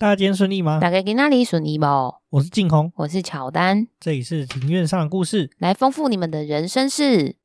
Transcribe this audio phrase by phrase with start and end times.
[0.00, 0.78] 大家今天顺利吗？
[0.80, 1.84] 大家在哪里顺利不？
[2.30, 7.36] 我是静红，我是乔丹，这里是庭院上的故事，来丰富你们的人生事。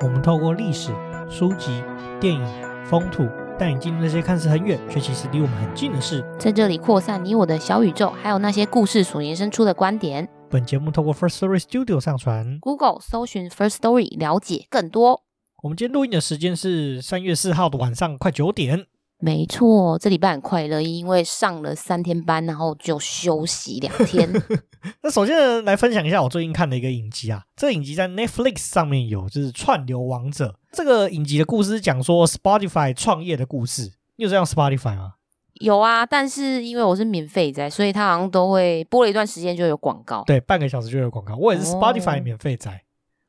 [0.00, 0.92] 我们透过历史、
[1.28, 1.82] 书籍、
[2.20, 2.40] 电影、
[2.84, 3.26] 风土，
[3.58, 10.28] 带你进入那些看似很远，却其实离我们很近的事，在这里扩散你我的小宇宙，还有那些故事所延伸出的观点。
[10.54, 15.24] 本节目透过 First Story Studio 上传，Google 搜寻 First Story 了解更多。
[15.64, 18.86] 我们今天录音的时间是三月四号的晚上快九点。
[19.18, 24.30] 没错，这礼拜很快乐，因为上了三天班，然后就休息两天。
[25.02, 30.46] 那首先呢，来分享一下我最近看的一个影集啊，这个影集在 Netflix 上面有，就是《串流王者》。
[30.70, 33.94] 这个影集的故事讲说 Spotify 创业的故事。
[34.14, 35.14] 你有这样 Spotify 吗？
[35.60, 40.24] 有啊，但是因为我是免费在，所以他好像都会播了一段时间就有广告。
[40.26, 41.36] 对，半个小时就有广告。
[41.36, 42.80] 我也是 Spotify 免费在，哦、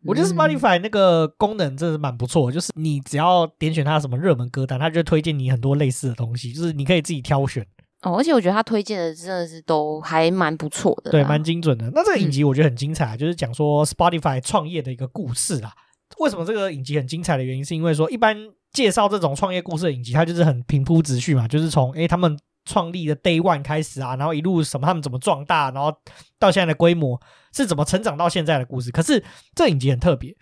[0.07, 7.63] 我觉得 Spotify 那个功能真的蛮不错，嗯、就是你只要点选它什么热门歌单，它就推荐你很多类似的东西，就是你可以自己挑选。
[8.01, 11.91] 哦，而且我觉得他推荐的真的是都还蛮不错的，对，蛮精准的。
[11.93, 15.71] 那这个影集我觉得很精彩，嗯、就是讲说 Spotify 创业的一个故事啊。
[16.17, 18.35] 为什么这个影集很精彩的原因，是因为说一般。
[18.75, 25.91] 介绍这种创业故事的影集，它就是很平铺直叙嘛，就是从诶他们创立的 Day One 开始啊，然后一路什么他们怎么壮大，然后
[26.37, 27.19] 到现在的规模
[27.53, 28.91] 是怎么成长到现在的故事。
[28.91, 29.23] 可是
[29.55, 30.35] 这影集很特别，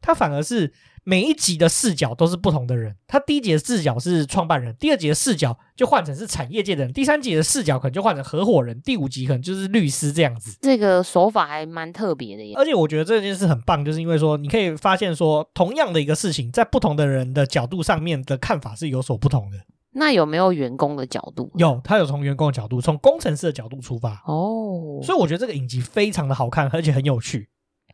[0.00, 0.72] 它反而是。
[1.08, 10.58] 每一集的视角都是不同的人，他第一集的视角是创办人，第二集的视角就换成是产业界的人，第三集的视角可能就换成合伙人，第五集可能就是律师这样子。
[10.60, 19.56] 这个手法还蛮特别的耶，而且我觉得这件事很棒，就是因为说你可以发现说，同样的一个事情，在不同的人的角度上面的看法是有所不同的。
[19.92, 21.50] 那有没有员工的角度？
[21.54, 24.22] 有，他有从员工的角度，从工程师的角度出发。
[24.26, 27.48] 哦，所以我觉得这个影集非常的好看，而且很有趣。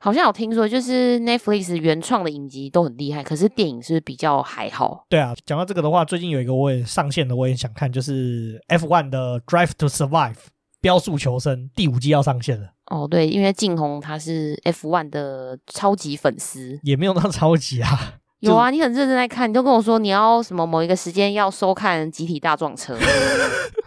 [0.05, 5.07] 好像有听说，就是 Netflix 原创的影集都很厉害，可是电影是比较还好。
[5.09, 10.37] 对啊，讲到这个的话，最近有一个我也上线的，我也想看，就是 F1 的 Drive to Survive，
[10.83, 12.69] 标速求生第五季要上线了。
[12.91, 18.17] 哦，对，因为静红他是 F1 的超级粉丝，也没有那么超级啊。
[18.45, 22.95] 有啊，你很认真在看，你都跟我说你要什么某一个时间要收看《集体大撞车》。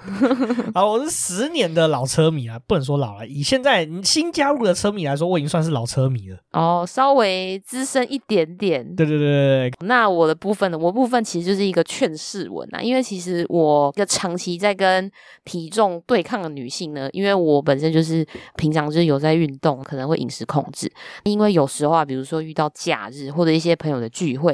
[0.74, 6.38] 啊，我是十年的老车迷啊，不能说老了，以现在新加入的车迷来说，我已经算是老车迷了。
[6.54, 8.84] 哦，稍微资深一点点。
[8.96, 9.74] 对对对对对。
[9.86, 10.78] 那我的部分呢？
[10.78, 15.12] 我部分其实就是一个劝世文啊，因为其实我一个长期在跟
[15.44, 18.26] 体重对抗的女性呢，因为我本身就是
[18.56, 20.90] 平常就是有在运动，可能会饮食控制，
[21.24, 24.47] 因为有时候啊，比如说遇到假日或者一些朋友的聚会。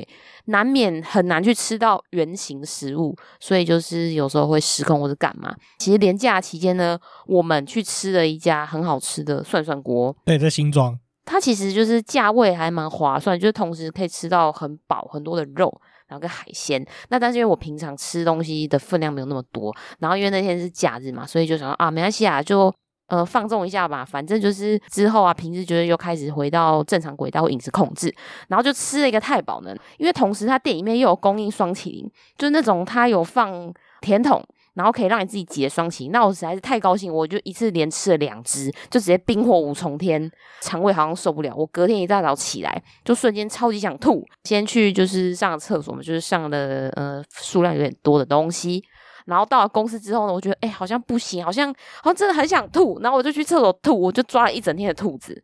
[0.45, 5.53] 难免很难去吃到原形食物，所以就是有时候会失控或者干嘛。
[5.79, 10.15] 其实连假期间呢，我们去吃了一家很好吃的涮涮锅。
[10.25, 15.73] 对，在新庄，它其实就是价位还蛮划算，就是同时可以吃到很饱很多的肉，
[16.07, 16.85] 然后跟海鲜。
[17.09, 22.73] 那但是因为我平常吃东西的分量没有那么多，然后因为那天是假日嘛，所以就想说啊，没关系啊，就。
[23.13, 28.11] 呃，放纵一下吧，反正就是之后啊，平时觉得又开始回到正常轨道饮食控制，
[28.47, 29.75] 然后就吃了一个太饱呢。
[29.99, 32.09] 因为同时他店里面又有供应双麒麟，
[32.39, 34.43] 就是那种他有放甜筒，
[34.73, 36.11] 然后可以让你自己挤的双麒麟。
[36.11, 40.31] 那我实在是太高兴，我就一次连吃了两只，就直接冰火五重天，
[40.61, 41.53] 肠胃好像受不了。
[41.55, 48.83] 我隔天一大早起来，就瞬间超级想吐，先去就是上厕所嘛，就是上了呃数量有点多的东西。
[49.25, 55.43] 然后到了公司之后呢，我觉得哎，好像不行，好像好像真的很想吐，然后我就去厕所吐，我就抓了一整天的兔子。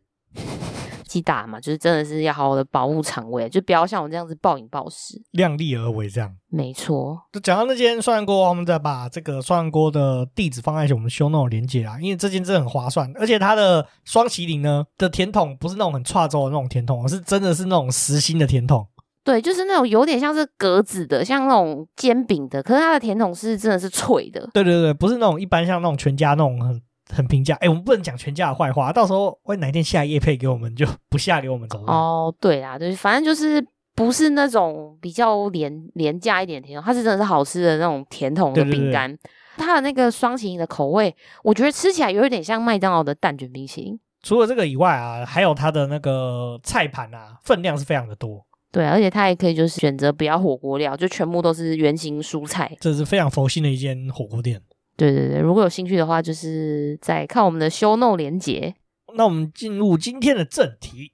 [1.06, 6.32] 记大嘛，就是真的是要好好的保护肠胃，就不要像我这样子暴饮暴食，量力而为这样。
[6.48, 7.18] 没错。
[7.32, 18.86] 就讲到那间涮锅，我们再把这个涮锅的地址放在我们 show note 连接啊，因为这间真的很划算，而且它的双麒麟呢的甜筒不是那种很差州的那种甜筒，而是真的是那种实心的甜筒。
[19.22, 24.48] 对，就是那种有点像是格子的，像那种煎饼的，可是它的甜筒是真的是脆的。
[24.54, 26.80] 对对对，不是那种一般像那种全家那种很
[27.14, 27.54] 很平价。
[27.56, 31.84] 哎，我们不能讲全家的坏话，到时候万一哪天下夜配给我们，就不下给我们走。
[31.86, 33.64] 哦，对啊，就是反正就是
[33.94, 39.10] 不是那种比较廉廉价一点的甜筒，它是真的是好吃的那种甜筒的饼干。
[39.10, 41.14] 对对对，它的那个双麒麟的口味，
[41.44, 44.00] 我觉得吃起来有一点像麦当劳的蛋卷冰淇淋。
[44.22, 48.46] 除了这个以外啊，还有它的那个菜盘啊，分量是非常的多。
[48.72, 52.76] 对，而且它也可以就是选择不要火锅料，就全部都是圆形蔬菜。
[52.80, 54.62] 这是非常佛心的一间火锅店。
[54.96, 58.74] 对对对，如果有兴趣的话，就是在看我们的 show note 连结。
[59.16, 61.10] 那我们进入今天的正题。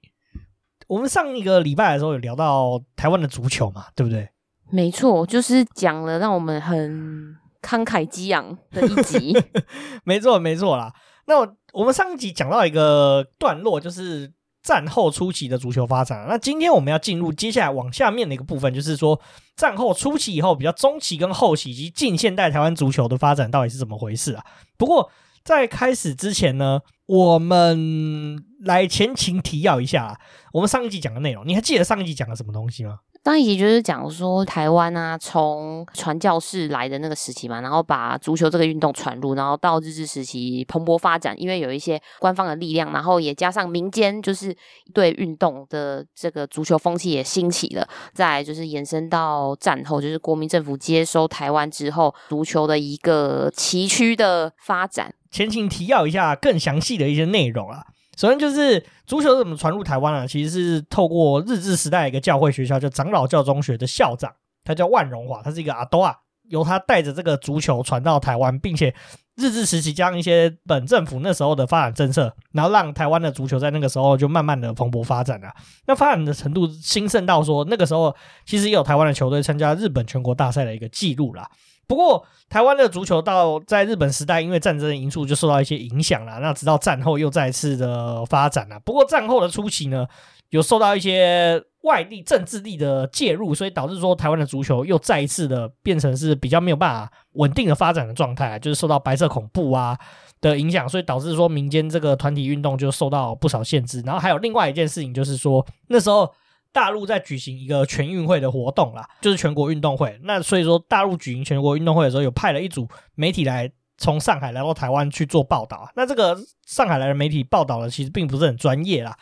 [0.87, 4.29] 我们上一个礼拜的时候有聊到台湾的足球嘛，对不对？
[4.69, 9.35] 没错，就是讲了让我们很慷慨激昂的一集。
[10.05, 10.93] 没错，没错啦。
[11.25, 14.31] 那我，我们上一集讲到一个段落，就是
[14.63, 16.25] 战后初期的足球发展。
[16.27, 19.19] 那今天我们要进入接下来往下面的一个部分，就是说
[19.55, 24.43] 战后初期以后，比较中期跟后期以及近现代台湾足球的发展到底是怎么回事啊？
[24.77, 25.09] 不过
[25.43, 30.19] 在开始之前呢，我们来前情提要一下
[30.51, 31.47] 我们上一集讲的内容。
[31.47, 32.99] 你还记得上一集讲的什么东西吗？
[33.27, 44.55] 上一集就是讲说台湾啊，从传教士来的那个时期嘛，然后把足球这个运动传入，然后到日治时期蓬勃发展，因为有一些官方的力量，然后也加上民间就是
[44.93, 47.85] 对运动的这个足球风气也兴起了。
[48.13, 55.13] 再就是延伸到战后，就是国民政府接收台湾之后，足球的一个崎岖的发展。
[55.29, 57.87] 前情提要一下更详细的一些内容啊。
[58.17, 60.25] 首先就是足球怎么传入台湾啊？
[60.25, 64.33] 其实是透过日治时代一个教会学校，叫长老教中学的校长，
[64.63, 66.15] 他叫万荣华，他是一个阿多啊，
[66.49, 68.93] 由他带着这个足球传到台湾，并且
[69.35, 75.53] 日治时期将一些本政府那时候的发展政策，然后让台湾的足球在那个时候就慢慢的蓬勃发展了。
[75.85, 78.15] 那发展的程度兴盛到说，那个时候
[78.47, 81.47] 其实也有台湾的球队参加日本全国大赛的一个记录啦。
[81.87, 86.39] 不过，台湾的足球到在日本时代，因为战争的因素，就受到一些影响了。
[86.39, 88.77] 那直到战后又再次的发展了。
[88.81, 90.05] 不过战后的初期呢，
[90.49, 99.97] 有受到一些外力、政治力的介入，所以导致说台湾的足球又再一次的变成是比较没有办法稳定的发展的状态，就是受到白色恐怖啊
[100.41, 104.01] 的影响，所以导致说民间这个团体运动就受到不少限制。
[104.01, 106.29] 然后还有另外一件事情，就是说那时候。
[106.71, 110.19] 大陆在举行一个全运会的活动啦，就是全国运动会。
[110.23, 115.89] 那所以说，大陆举行全国运动会的时候，有派了一组媒体来从上海来到台湾去做报道。
[115.95, 119.17] 那这个上海来的媒体报道的其实并不是很专业啦。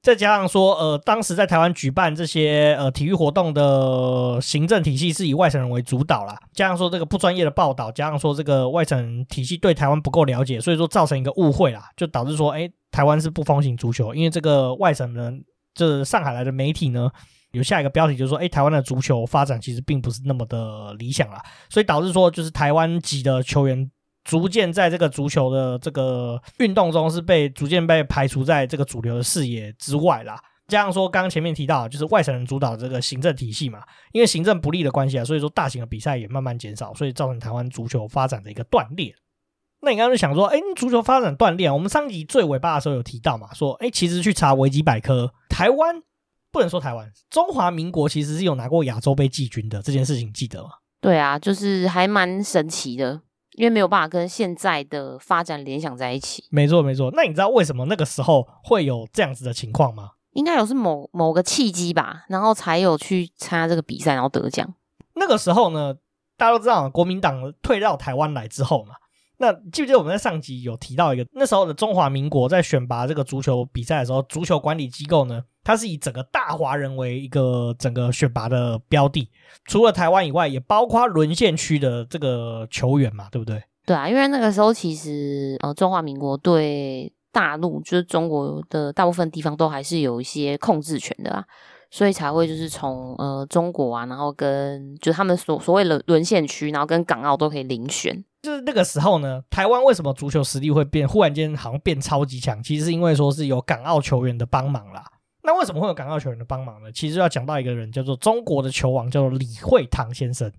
[0.00, 6.38] 再加上说，呃，当时在台湾举办这些呃体育活动的行政体系是以外省人为主导啦。
[6.52, 15.44] 加上说这个不专业的报道，加上说这个外省体系对台湾不够了解，所以说造成一个误会啦，就导致说，哎，台湾是不风行足球，因为这个外省人。
[15.78, 17.08] 这上海来的媒体呢，
[17.52, 21.40] 有下一个标题就是说，哎，台湾的足球发展其实并不是那么的理想啦，
[21.70, 23.88] 所以导致说，就是台湾籍的球员
[24.24, 30.42] 逐渐在这个足球的这个运动中是被逐渐被排除在这个主流的视野之外啦。
[30.66, 33.80] 加上说，刚刚前面提到，就是外省人主导这个行政体系嘛，
[34.12, 39.14] 因为行政不利的关系啊，所以说大型的比赛也慢慢减少，所以造成台湾足球发展的一个断裂。
[39.80, 46.02] 那你刚刚就想说，哎，足球发展锻炼，我们上集最尾巴的时候有提到嘛，说，哎，其实去查维基百科，台湾
[46.50, 50.70] 不能说台湾，中华民国其实是有拿过亚洲杯季军的这件事情，记得吗？
[51.00, 53.20] 对啊，就是还蛮神奇的，
[53.52, 56.44] 因为没有办法跟现在的发展联想在一起。
[56.50, 57.12] 没错，没错。
[57.14, 60.10] 那你知道为什么那个时候会有这样子的情况吗？
[60.32, 64.74] 应该有是某某个契机吧，然后才有去参加这个比赛，然后得奖。
[65.14, 65.94] 那个时候呢，
[66.36, 68.96] 大家都知道，国民党退到台湾来之后嘛。
[69.38, 79.30] 那记不记得我们在上集有提到一个那时候的中华民国在选拔这个足球比赛的时候，足球管理机构呢，它是以整个大华人为一个整个选拔的标的，
[79.64, 83.62] 除了台湾以外，也包括沦陷区的这个球员嘛，对不对？
[83.86, 91.44] 对啊，因为那个时候其实呃，中华民国对大陆就是中国的大部分地方都还是有一些控制权的啊。
[91.90, 98.24] 所以才会就是从呃中国啊，然后跟就他们所所谓的沦陷区，然后跟港澳都可以遴选。
[98.42, 102.62] 就是那个时候呢，台湾为什么足球实力会变，忽然间好像变超级强？
[102.62, 105.04] 其实是因为说是有港澳球员的帮忙啦。
[105.42, 106.92] 那为什么会有港澳球员的帮忙呢？
[106.92, 110.52] 其实要讲到一个人，叫做中国的球王，叫做李惠堂先生。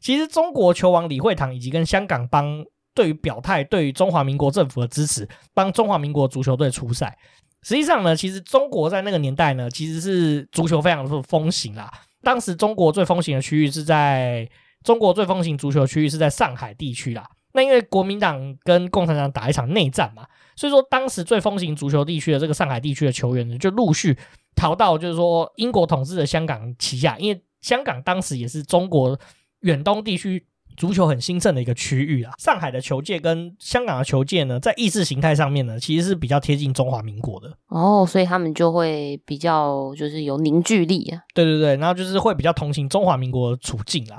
[0.00, 7.18] 其实中国球王李惠堂以及跟香港帮对于表态，对于中华民国政府的支持，帮中华民国足球队出赛。
[7.66, 11.90] 实际上呢，其实中国在那个年代呢，其实是足球非常的风行啦。
[12.22, 14.48] 当时中国最风行的区域是在
[14.84, 17.28] 中国最风行足球区域是在上海地区啦。
[17.54, 24.16] 那因为国民党跟共产党打一场内战嘛，所以说当时最风行足球地区的这个上海地区的球员呢，就陆续
[24.54, 29.18] 逃到就是说英国统治的香港旗下，因为香港当时也是中国
[29.62, 30.46] 远东地区。
[30.76, 41.20] 足球很兴盛的一个区域啊，上海的球界跟香港的球界呢，在意识形态上面呢，其实是比较贴近中华民国的哦，所以他们就会比较就是有凝聚力啊。
[41.34, 44.18] 对对对，然后就是会比较同情中华民国的处境啦。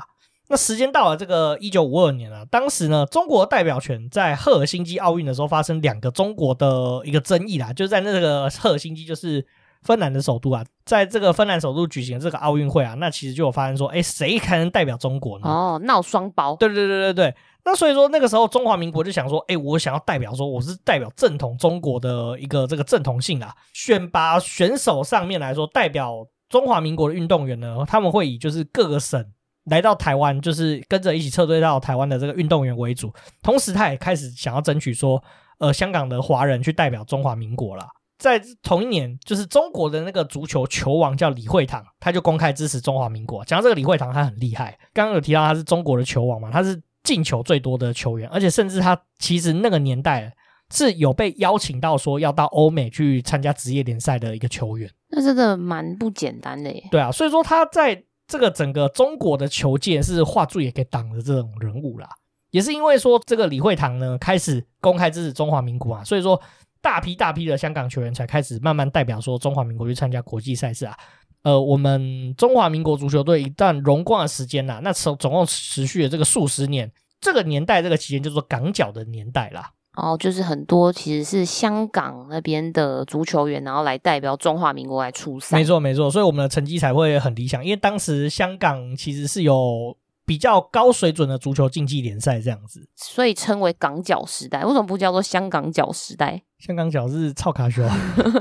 [0.50, 9.46] 那时间到了这个一九五二年啊，当时呢，中国代表权在赫尔辛基奥运的时候发生两个中国的一个争议啦，就是在那个赫尔辛基就是。
[9.88, 15.48] 芬兰的首都啊，在这个芬兰首都举行这个奥运会啊，那其实就有发生说，哎，谁才能代表中国呢？
[15.48, 16.58] 哦，闹双胞。
[16.58, 29.25] 对对对对对，那所以说那个时候中华民国就想说，哎，我想要代表说我是代表正统中国的一个这个正统性啊，选拔选手上面来说，代表中华民国的运动员呢，他们会以就是各个省
[29.72, 35.24] 来到台湾，就是跟着一起撤退到台湾的这个运动员为主，同时他也开始想要争取说。
[35.60, 37.88] 呃香港的华人去代表中华民国啦。
[38.17, 43.45] 在同一年，就是中国的那个足球球王叫李惠堂，他就公开支持中华民国。
[43.45, 50.36] 讲到这个李惠堂，他很厉害，刚刚有提到他是中国的球王嘛，他是进球最多的球员，而且甚至他其实那个年代
[50.71, 54.89] 是有被邀请到说要到欧美去参加职业联赛的一个球员。
[55.09, 56.83] 那真的蛮不简单的耶。
[56.89, 62.09] 对啊，所以说他在这个整个中国的球界是画柱也给挡的这种人物啦。
[62.50, 66.41] 也是因为说这个李惠堂呢开始公开支持中华民国啊，所以说。
[66.88, 70.98] 大批大批的香港球员才开始慢慢代表说中华民国去参加国际赛事啊，
[71.44, 76.89] 呃，我们中华民国足球队一旦荣光的时间呐、啊，那总总共持续了这个数十年，
[77.20, 79.70] 这个年代这个期间叫做港脚的年代啦。
[79.98, 85.58] 哦，就是很多其实是香港那边的足球员，然后来代表中华民国来出赛。
[85.58, 89.98] 没错没错，所以我们的成绩才会很理想，因为当时香港其实是有。
[90.27, 94.65] 比较高水准的足球竞技联赛这样子，所以称为港脚时代。
[94.65, 96.43] 为什么不叫做香港脚时代？
[96.60, 97.81] 香港脚是臭卡修。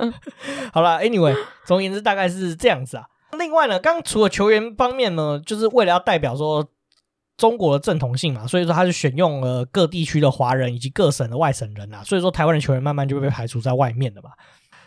[0.75, 3.05] 好了，Anyway，总而言之大概是这样子啊。
[3.39, 6.69] 另外呢，刚除了球员方面呢，就是为了要代表说
[7.37, 12.03] 中国的正统性嘛，所以说他就选用了各地区的华人以及各省的外省人啊。
[12.03, 14.31] 所以说台湾的球员慢慢就被排除在外面了嘛。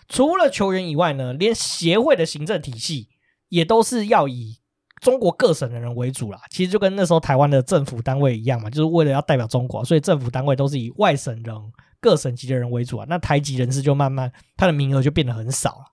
[0.10, 3.08] 除了球员以外呢，连协会的行政体系
[3.48, 4.59] 也都是要以。
[5.00, 11.56] 中国各省的人为主啦，其实就跟那时候台湾的政府单位一样嘛，就是为了要代表中国，所以政府单位都是以外省人、
[12.00, 13.06] 各省级的人为主啊。
[13.10, 15.86] 那台籍人士就慢慢他的名额就变得很少了。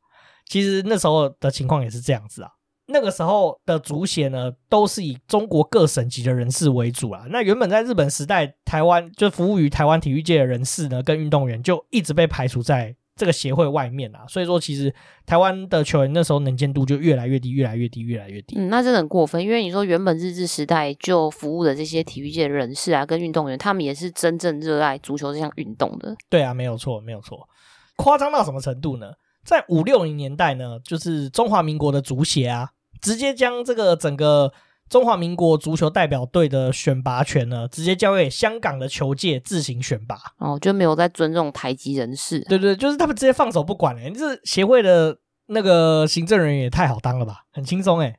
[0.49, 2.51] 其实那时候的情况也是这样子啊。
[2.89, 7.25] 那个时候的足协呢，都是以中国各省级的人士为主啊。
[7.31, 12.95] 那原本在日本时代，台湾就服务于台湾体育界的人士呢，跟运动员就一直被排除在。
[13.17, 14.95] 这个协会外面啊，所以说其实
[15.25, 18.57] 台湾的球员那时候能见度就越来越低，越来越低，越来越低。
[18.59, 26.15] 嗯，那真的很过分，因为你说原本日治时代就服务的这些体育界人士啊，跟运动员，他们也是真正热爱足球这项运动的。
[26.29, 27.49] 对啊，没有错，没有错。
[27.97, 29.13] 夸张到什么程度呢？
[29.43, 32.71] 在五六零年代呢，就是中华民国的足协啊，
[33.01, 34.53] 直接将这个整个。
[34.89, 42.41] 中华民国足球代表队的选拔权呢，直接交给香港的球界自行选拔哦，就没有在尊重台籍人士。
[42.49, 48.17] 对对，就是他们直接放手不管哎，这协会的那个行政人员也太好当了吧，很轻松哎，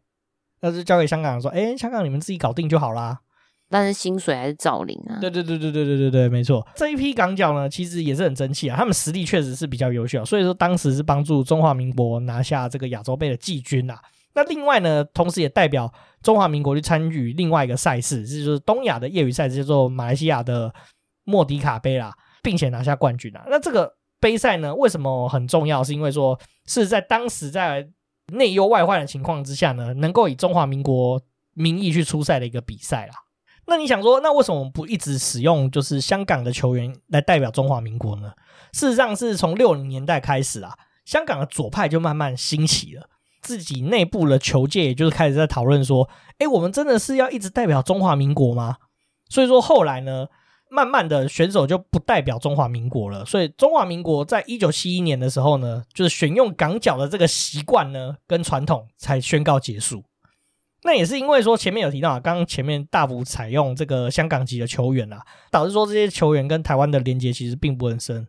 [0.61, 3.19] 那就交给香港人说，哎，香港你们自己搞定就好啦。
[3.69, 5.19] 但是薪水还是照领啊。
[5.19, 6.65] 对对对对对对对对，没错。
[6.75, 13.99] 这一批港脚呢，其实也是很争气啊，他们实力确实是比较优秀，所以说当时是帮助中华民国拿下这个亚洲杯的季军啊。
[14.37, 15.91] 那另外呢，同时也代表
[16.21, 20.71] 中华民国去参与另外一个赛事，这就是东亚的业余赛事，叫做马来西亚的
[21.23, 22.13] 莫迪卡杯啦，
[22.43, 23.43] 并且拿下冠军啊。
[23.49, 25.83] 那这个杯赛呢，为什么很重要？
[25.83, 27.89] 是因为说是在当时在
[28.33, 31.19] 内忧外患的情况之下呢，能够以中华民国
[31.55, 33.15] 名义去出赛的一个比赛啦。
[33.65, 38.31] 那你想说，那为什么不一直使用就是香港的球员来代表中华民国呢？
[38.71, 43.09] 事实上是从六零年代开始啊，香港的左派就慢慢兴起了。
[43.47, 48.75] 自己内部的球界，也就是开始在讨论说，诶，我们真的是要一直代表中华民国吗？
[49.29, 50.27] 所以说后来呢，
[50.69, 53.23] 慢慢的选手就不代表中华民国了。
[53.23, 60.03] 所以中华民国在一九七一年的时候呢，就是选用港脚的这个习惯呢跟传统才宣告结束。
[60.83, 68.27] 那也是因为说前面有提到啊，刚刚前面大幅采用这个香港籍的球员啊，导致说这些球员跟台湾的连接其实并不很深。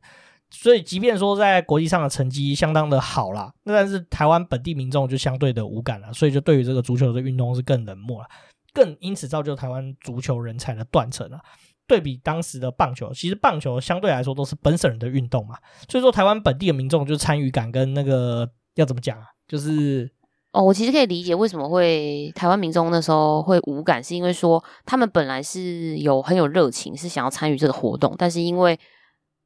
[0.51, 8.27] 所以，即便说在国际上的成绩相当的好啦，那但是台湾本地民众就相对的无感了，所以就对于这个足球的运动是更冷漠了，
[8.73, 11.39] 更因此造就台湾足球人才的断层了。
[11.87, 15.57] 对比当时的棒球，其实棒球相对来说都是本省人的运动嘛，
[15.89, 20.11] 所以说台湾本地的民众就参与感跟那个要怎么讲啊，就是
[20.53, 28.79] 哦，我其实可以理解为什么会台湾民众那时候会无感，是因为说他们本来是有很有热情，是想要参与这个活动，但是因为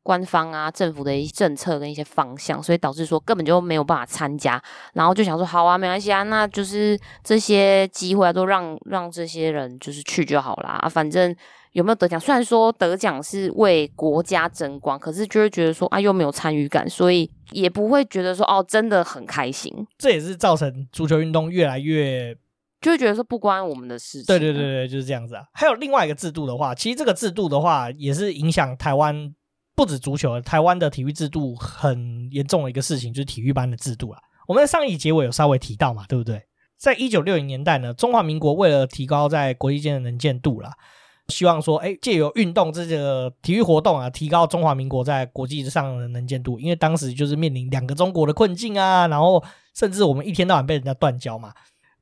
[0.03, 4.61] 官方啊，政府的一些政策跟一些方向，所以导致说根本就没有办法参加，
[4.95, 10.89] 然后就想说好啊，没关系啊，那就是这些机会啊，都让让这些人就是去就好啦。
[10.91, 11.35] 反正
[11.73, 19.87] 有没有得奖，虽然说得奖是为国家争光，可是就会觉得说啊，又没有参与感，所以也不会觉得说哦，真的很开心。
[19.99, 22.37] 这也是造成足球运动越来越，
[22.81, 24.27] 就会觉得说不关我们的事情。
[24.27, 25.45] 对对对对，就是这样子啊。
[25.53, 29.33] 还有另外一个制度的话，其实这个制度的话，也是影响台湾。
[29.75, 34.21] 不止足球，台湾的体育制度很严重的一个事情就是体育班的制度啊。
[34.47, 36.43] 我们在上一集结尾有稍微提到嘛，对不对？
[36.77, 40.73] 在一九六零年代呢，中华民国为了提高在国际间的能见度啦，
[41.29, 46.59] 希望说，哎，借由运动这个体育活动啊，提高中华民国在国际上的能见度。
[46.59, 49.43] 因为当时就是面临两个中国的困境啊，然后
[49.75, 51.55] 甚至我们一天到晚被人家断交嘛。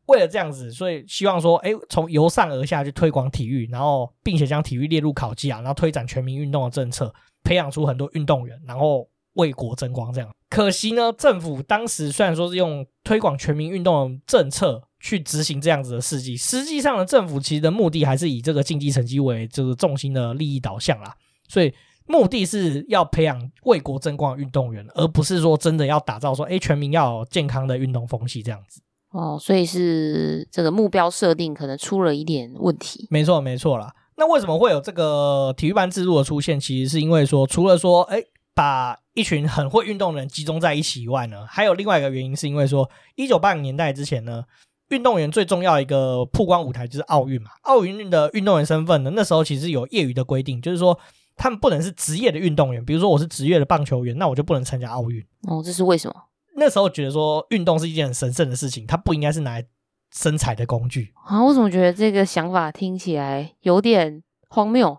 [0.07, 10.13] 为了这样子，所以希望说，哎，从由上而下去推广体育，然后并且将体育列入考绩啊，然后推展全民运动的政策，培养出很多运动员，然后为国争光。
[10.13, 21.15] 这样，可惜呢，政府当时虽然说是用推广全民运动的政策去执行这样子的事迹，实际上呢，政府其实的目的还是以这个竞技成绩为这个重心的利益导向啦，
[21.49, 21.73] 所以。
[22.07, 28.83] 目的是要培养为国争光的运动员，而不是说真的要打造说，哎，全民要有健康的运动风气这样子。
[29.11, 33.07] 哦，所以是这个目标设定可能出了一点问题。
[33.11, 33.95] 没错，没错啦。
[34.21, 36.61] 那为什么会有这个体育班制度的出现？
[36.61, 38.23] 其实是因为说，除了说，哎，
[38.55, 44.45] 把一群很会运动的人集中在一起以外呢，还有另外一个原因，是因为说，一九八零年代之前呢，
[44.91, 47.51] 运动员最重要一个曝光舞台就是奥运嘛。
[47.63, 50.97] 奥运的运动员身份呢，那时候其实有业余的规定，就是说。
[51.43, 55.25] 他们不能是职业的运动员，比如说我是职业的棒球员，那我就不能参加奥运。
[55.49, 56.15] 哦，这是为什么？
[56.57, 59.67] 那时候觉得说运动是一件很神圣的事情，它不应该是拿来
[60.13, 61.13] 生财的工具。
[61.27, 64.99] 啊，我怎么觉得这个想法听起来有点荒谬？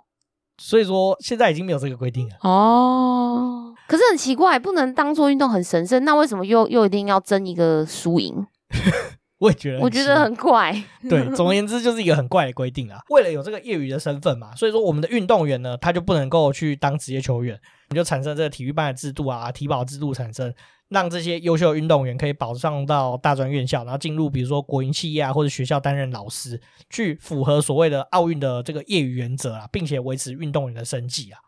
[0.58, 2.36] 所以说现在已经没有这个规定了。
[2.41, 8.46] 哦，可是很奇怪，不能当做运动很神圣，那为什么又又一定要争一个输赢？
[9.39, 10.72] 我也觉得，我觉得很怪。
[11.10, 13.00] 对，总而言之就是一个很怪的规定啊。
[13.10, 20.54] 为了有这个业余的身份嘛，所以说我们的运动员呢，他就不能够去当职业球员，你就产生这个体育班的制度啊，体保制度产生，
[20.90, 31.40] 让这些优秀的运动员可以保上到大专院校，然后进入比如说国营企业啊或者学校担任老师，去符合所谓的奥运的这个业余原则啊，并且维持运动员的生计啊。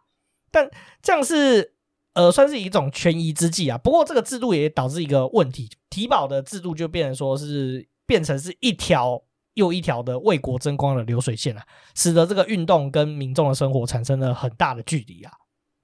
[0.52, 0.70] 但
[1.02, 1.74] 这样是
[2.14, 3.78] 呃算是一种权宜之计啊。
[3.78, 5.70] 不过这个制度也导致一个问题。
[5.90, 9.22] 体保的制度就变成说是变成是一条
[9.54, 11.64] 又一条的为国争光的流水线啊，
[11.96, 15.32] 使得这个运动跟民众的生活产生了很大的距离啊。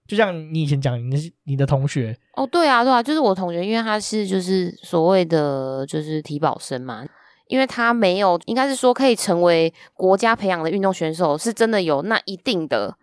[0.09, 7.05] 就像你以前讲你的你的同学哦，对啊对啊，就是我同学，因为他是就是所谓的就是体保生嘛，
[7.47, 12.97] 因为他没有应该是说可以成为国家培养的运动选手，是真的有那一定的。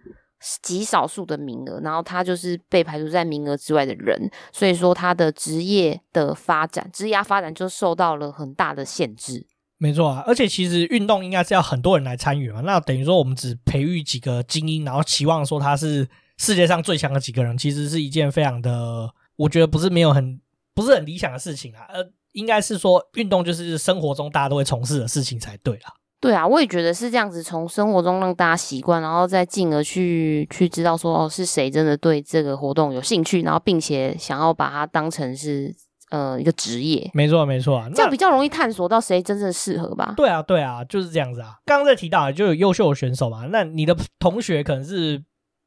[0.62, 9.46] 极少数的名额，然后他就是被排除在名额之外的人，所以说他的职业的发展、职业发展就受到了很大的限制。
[9.78, 16.06] 没错啊，而且其实运动应该是要很多人来参与嘛，那等于说我们只培育几个精英，然后期望说他是
[16.38, 20.40] 世界上最强的几个人，其实是一件非常的，我觉得不是没有很
[20.74, 21.86] 不是很理想的事情啊。
[21.88, 25.94] 呃，应该是说运动就是生活中大家都会从事的事情才对啦。
[26.18, 35.72] 对啊，我也觉得是这样子，从生活中让大家习惯，然后再进而去去知道说哦，是谁真的对这个活动有兴趣，然后并且想要把它当成是
[36.10, 37.08] 呃一个职业。
[37.12, 40.14] 没错，没错啊，这样比较容易探索到谁真正适合吧。
[40.16, 41.58] 对啊，对啊，就是这样子啊。
[41.66, 45.22] 刚刚在提到就有优秀的选手嘛，那你的同学可能是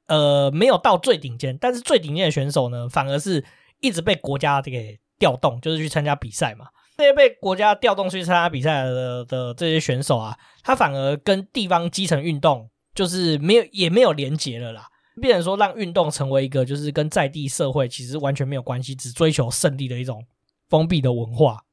[0.10, 3.42] 呃没有到最顶尖，但是最顶尖的选手呢，反而是
[3.80, 6.66] 一直被国家给调动，就是去参加比赛嘛。
[6.98, 14.90] 这些被国家调动去参加比赛的的这些选手啊，他反而跟地方基层运动就是没有也没有连结了啦，
[15.22, 20.26] 变成说让运动成为一个就是跟在地社会其实完全没有关系，只追求胜利的一种
[20.68, 21.64] 封闭的文化。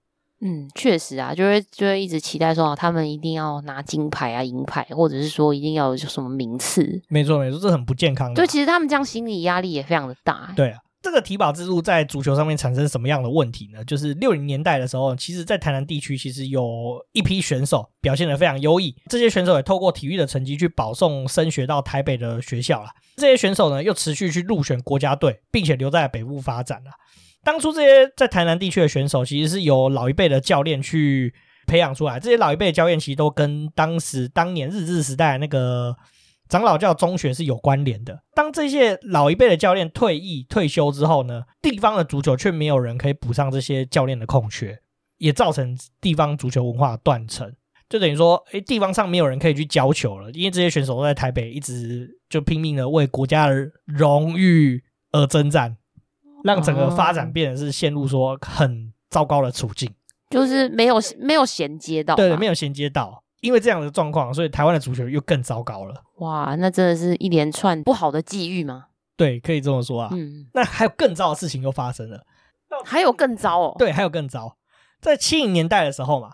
[0.40, 7.03] 嗯，确实啊，就会就会一直期待说他们一定要拿金牌啊、银牌，或者是说一定要有什么名次。
[7.09, 8.35] 没错没错，这很不健康的。
[8.35, 10.53] 对，其实他们这样心理压力也非常的大。
[10.57, 10.79] 对啊。
[11.03, 13.85] 这个体保制度在足球上面产生什么样的问题呢？
[13.85, 22.88] 就是六零年代的时候，其实，在台南地区其实有一批选手表现得非常优异，这些选手也透过体育的成绩去保送升学到台北的学校了。
[23.18, 26.90] 这些选手呢，又持续去入选国家队，并且留在北部发展了。
[27.46, 31.32] 当初这些在台南地区的选手，其实是由老一辈的教练去
[31.68, 32.18] 培养出来。
[32.18, 35.96] 这些老一辈的教练其实都跟当时当年日治时代那个。
[36.48, 38.22] 长老教中学是有关联的。
[38.32, 44.78] 当这些老一辈的教练退役退休之后呢，地方的足球却没有人可以补上这些教练的空缺，
[45.18, 47.52] 也造成地方足球文化的断层。
[47.88, 55.76] 就等于说，诶，地方上没有人可以去教球了，因为这些选手都在台北一直就拼命的为国家的荣誉而征战，
[56.46, 59.92] 让整个发展变得是陷入说很糟糕的处境，
[60.30, 63.22] 就是没有没有衔接到，对，没有衔接到。
[63.40, 66.02] 因为这样的状况，所以台湾的足球又更糟糕了。
[66.18, 68.87] 哇，那真的是一连串不好的际遇吗？
[69.16, 70.09] 对，可以这么说啊。
[70.12, 72.24] 嗯，那还有更糟的事情又发生了。
[72.85, 73.76] 还有更糟哦？
[73.78, 74.56] 对，还有更糟。
[75.00, 76.32] 在七零年代的时候嘛，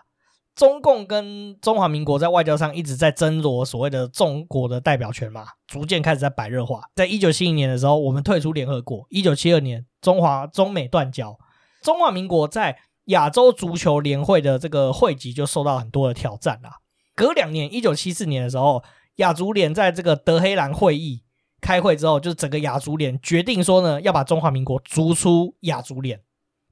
[0.55, 6.81] 中共跟中华民国在外交上一直在争夺所谓的中国的代表权嘛，逐渐开始在白热化。
[6.95, 9.05] 在一九七一年的时候，我们退出联合国。
[9.09, 11.35] 一九七二年，中华中美断交，
[11.81, 16.77] 中华民国在亚洲足球联会的这个会籍就受到很多的挑战啦。
[17.15, 18.83] 隔两年，一九七四年的时候，
[19.15, 21.23] 亚足联在这个德黑兰会议
[21.61, 26.19] 开会之后，就是整个亚足联决定说呢，要把中华民国逐出亚足联，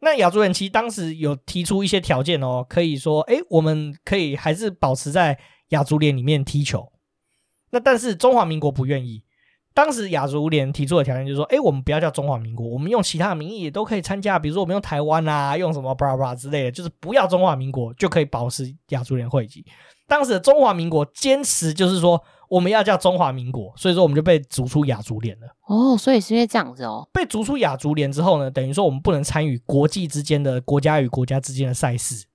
[0.03, 5.37] 那亚足联其实当时有提出一些条件哦，可以说，哎，我们可以还是保持在
[5.69, 6.91] 亚足联里面踢球。
[7.69, 9.23] 那但是中华民国不愿意。
[9.73, 19.63] 当时亚足联提出的条件就是说，哎，我们不要叫中华民国，我们用其他的名义也都可以参加，比如说我们用台湾啊，用什么巴拉巴拉之类的，就是不要中华民国就可以保持亚足联会籍。
[20.07, 22.21] 当时的中华民国坚持就是说。
[22.51, 25.47] 我们要叫中华民国，所以说我们就被逐出亚足联了。
[25.67, 27.07] 哦，所以是因为这样子哦。
[27.13, 32.25] 被逐出亚足联之后呢，等于说我们不能参与国际之间的国家与国家之间的赛事。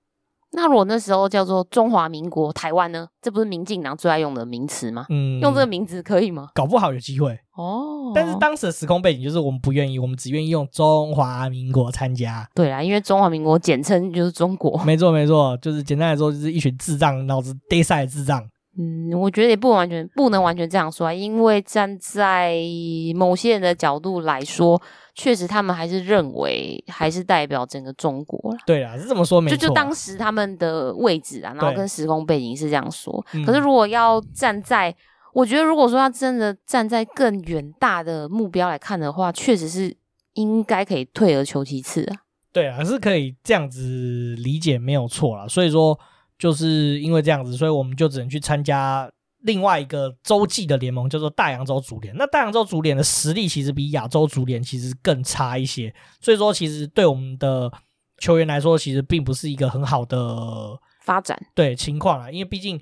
[0.53, 3.07] 那如果那时候叫做中华民国台湾呢？
[3.21, 5.05] 这不是民进党最爱用的名词吗？
[5.09, 6.47] 嗯，用这个名字可以吗？
[6.55, 8.11] 搞不好有机会哦。
[8.15, 12.49] 但是当时的时空背景就是我们不愿意，我们只愿意用中华民国参加。
[12.55, 14.81] 对啊，因为中华民国简称就是中国。
[14.83, 18.43] 没错没错，就是简单来说就是一群智障，脑子呆塞的智障。
[18.79, 22.55] 嗯，我觉得也不完全不能完全这样说啊，因为站在
[23.15, 24.79] 某些人的角度来说，
[25.15, 28.57] 确实他们还是认为还是代表整个中国啦。
[28.67, 29.57] 对啊，是这么说没错。
[29.57, 33.25] 就就当时他们的位置啊，然后跟时空背景是这样说。
[33.43, 34.95] 可是如果要站在，
[35.33, 39.97] 我觉得如果说他真的站在更远大的目标来看的话，确实是
[40.33, 42.17] 应该可以退而求其次啊。
[42.53, 45.47] 对啊，是可以这样子理解没有错啦。
[45.47, 45.99] 所以说。
[46.37, 49.11] 就是因为这样子，所以我们就只能去参加
[49.43, 52.15] 另外一个洲际的联盟，叫做大洋洲足联。
[52.15, 57.71] 那大洋洲足联的实力其实比亚洲足联其实更差一些，所以说其实对我们的
[58.19, 62.31] 球员来说，其实并不是一个很好的发展对情况啊。
[62.31, 62.79] 因为毕竟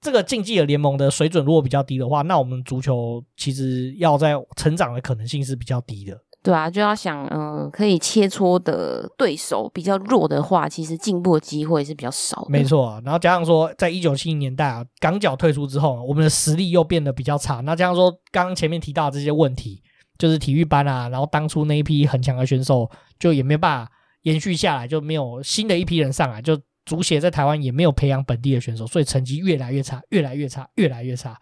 [0.00, 6.18] 这个竞技的联盟的水准如果比较低的话，那我们足球其实要在成长的可能性是比较低的。
[6.42, 12.46] 对啊，就要想，嗯、可以切磋的对手比较弱的话，其实进步的机会是比较少的。
[12.48, 17.60] 没错，然后加上说，在一九七零年代啊，港脚退出之后，我们的实力又变得比较差。
[17.60, 19.82] 那加上说，刚刚前面提到的这些问题，
[20.16, 31.38] 就是体育班啊，然后当初那一批很强的选手，就也没有办法延续下来，就没有新的一批人上来，就足协在台湾也没有培养本地的选手，所以成绩越来越差，越来越差，越来越差。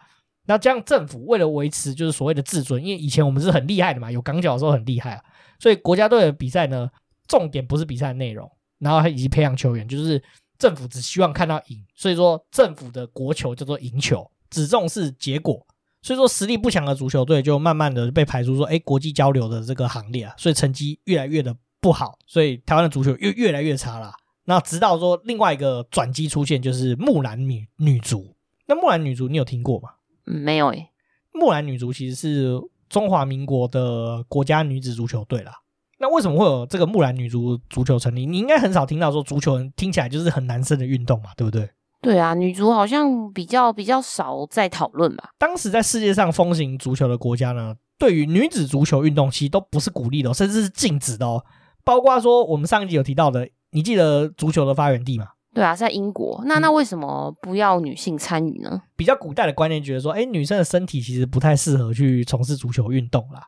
[0.49, 5.21] 那这样政府为了维持就是所谓的自尊，因为以前我们是很厉害的嘛，有港脚的时候很厉害啊，
[5.59, 6.89] 所以国家队的比赛呢，
[7.27, 10.19] 重点不是比赛内容，然后以及培养球员，就是
[10.57, 15.63] 政府只希望看到赢，所以说政府的国球叫做赢球，只重视结果，
[16.01, 24.11] 所以说实力不强的足球队就慢慢的被排除说，哎，国际交流的这个行列啊，所以成绩越来越的不好，所以台湾的足球越越来越差啦。
[24.45, 28.35] 那直到说另外一个转机出现，就是木兰女女足。
[28.65, 29.89] 那木兰女足你有听过吗？
[30.29, 30.89] 嗯，没有诶、欸。
[31.33, 35.51] 木兰女足其实是中华民国的国家女子足球队啦。
[35.99, 38.25] 那为什么会有这个木兰女足足球成立？
[38.25, 41.69] 你应该很少听到说足球听起来就是很男生的运动嘛，对不对？
[42.01, 45.31] 对啊，女足好像比较比较少在讨论吧。
[45.37, 51.43] 当时在世界上风行足球的国家呢，对于女子足球运动其实都不是鼓励的哦，甚至是禁止的哦。
[51.83, 55.27] 包括说我们上一集有提到的，你记得足球的发源地吗？
[55.53, 56.41] 对啊，在英国。
[56.45, 58.81] 那那为什么不要女性参与呢？
[58.95, 63.41] 比较古代的观念觉得说，哎，女生的身体其实不太适合去从事足球运动啦，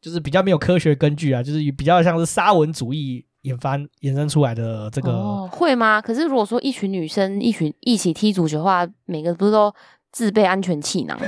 [0.00, 5.12] 就是比较没有科学根据啊，就是比较像是沙文主义研发衍生出来的这个。
[5.12, 6.00] 哦，会吗？
[6.00, 9.74] 可是如果说一群女生一群一起踢足球的话，每个不是都？
[10.12, 11.18] 自备安全气囊，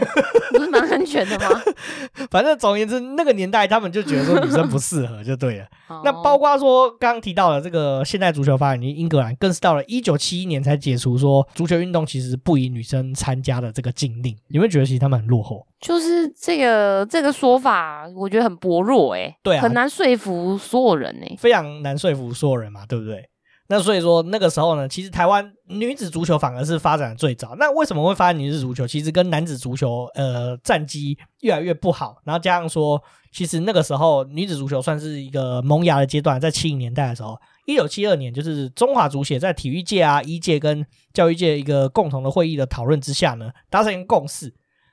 [0.51, 1.61] 不是蛮安全的吗？
[2.31, 5.67] 反正总而言之，那个年代他们就觉得说女生不适合就对了。
[6.05, 14.37] 那包括说刚刚提到的这个现代足球发展，英格兰更是到了一九七一年才解除说足球运动其实不宜女生参加的这个禁令。
[14.49, 15.67] 你会觉得其实他们很落后？
[15.81, 23.29] 就是这个这个说法，我觉得很薄弱哎，对啊，很难说服所有人哎，非常难说服所有人嘛，对不对？
[23.73, 27.55] 那所以说那个时候呢，其实台湾女子足球反而是发展的最早。
[27.59, 28.87] 那为什么会发展女子足球？
[28.87, 44.53] 其实跟男子足球呃战绩越来越不好，然后加上说，其实那个时候女子足球算是一个萌芽的阶段，在七零年代的时候，一九七二年就是中华足协在体育界啊、医界跟教育界一个共同的会议的讨论之下呢，达成一个共识，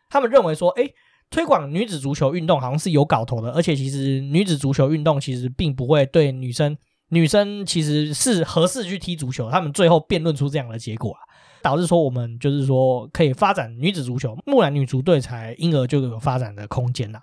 [0.09, 0.93] 他们认为说，诶，
[1.29, 6.77] 推广女子足球运动好像是有搞头的，而且其实女子足球运动其实并不会对女生。
[7.09, 11.19] 女生其实是合适去踢足球，他们最后辩论出这样的结果啊，
[11.61, 17.19] 导致说我们就是说可以发展女子足球，木兰女足队才因而就有发展的空间呐。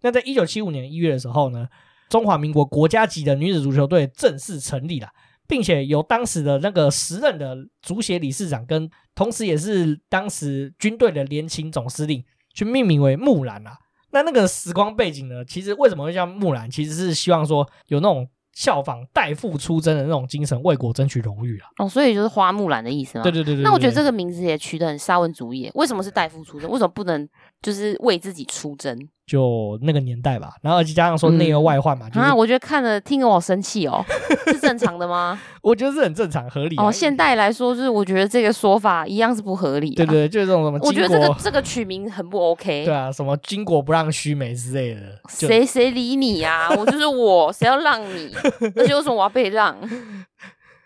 [0.00, 1.68] 那在一九七五年一月的时候呢，
[2.08, 5.08] 中华民国国家级的女子足球队正式成立了，
[5.46, 13.76] 并且由当时的那个时任的足协理事长跟同时也是当时军队的联勤总司令去命名为木兰啊。
[14.12, 16.70] 那那个时光背景呢，其实为什么会叫木兰？
[16.70, 18.26] 其实是希望说有那种。
[18.56, 21.68] 效仿代父出征的那种精神，为国争取荣誉啊！
[21.76, 23.22] 哦，所以就是花木兰的意思吗？
[23.22, 23.62] 对对对对。
[23.62, 25.70] 那我觉得这个名字也取得很沙文主义。
[25.74, 26.70] 为什么是代父出征？
[26.70, 27.28] 为什么不能
[27.62, 28.96] 就是为自己出征。
[29.26, 34.00] 就那个年代吧，然后而且加上说内忧外患嘛，嗯、就是、啊，我觉得看了听了我生气哦，
[34.46, 35.36] 是正常的吗？
[35.62, 36.84] 我觉得是很正常合理、啊。
[36.84, 39.96] 哦，现代来说，就是我觉得这个说法一样是不合理、啊。
[39.96, 42.84] 对，对对，就是这种什么，我觉得这个这个取名很不 OK。
[42.84, 46.76] 对啊，什么巾帼不让须眉之类的，谁谁理你呀、啊？
[46.78, 48.32] 我就是我，谁要让你？
[48.76, 49.76] 而且为什么我要被让？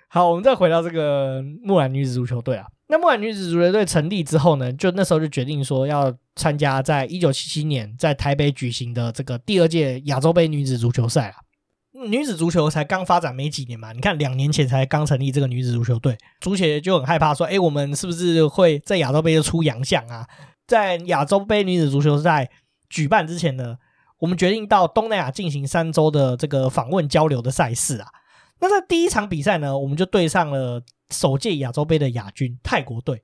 [0.08, 2.64] 好，我们再回到这个木兰女子足球队啊。
[2.90, 11.36] 那木兰女子足球队成立之后呢，就那时候就决定说要参加在一九七七年在台北举行的这个第二届亚洲杯女子足球赛啊。
[11.92, 20.26] 女子足球才刚发展没几年嘛，你看两年前才刚成立这个女子足球队，足协就很害怕说，哎，我们是不是会在亚洲杯就出洋相啊？
[20.66, 22.50] 在亚洲杯女子足球赛
[22.88, 23.76] 举办之前呢，
[24.18, 28.08] 我们决定到东南亚进行三周的这个访问交流的赛事啊。
[28.58, 30.82] 那在第一场比赛呢，我们就对上了。
[31.10, 33.22] 首届亚洲杯的亚军泰国队，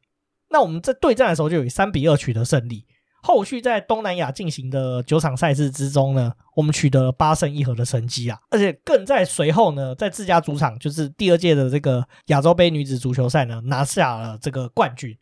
[0.50, 2.86] 那我们在对战的时候就以三比二取得胜利。
[3.22, 15.16] 后续在东南亚进行的九场赛事之中呢，我们取得了八胜一和的成绩啊，而且更在随后呢，在自家主场就是第二届的这个亚洲杯女子足球赛呢，拿下了这个冠军，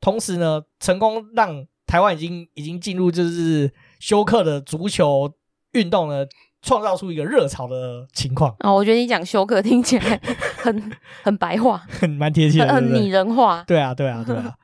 [0.00, 3.70] 同时呢，成功让台湾已经已经进入就是
[4.00, 5.34] 休克的足球
[5.72, 6.24] 运动呢。
[6.62, 8.74] 创造出一个热潮的情况啊、哦！
[8.74, 10.20] 我觉得你讲休克听起来
[10.56, 13.64] 很很白话，很 蛮贴切的，很拟人化。
[13.66, 14.54] 对啊，对啊，对啊！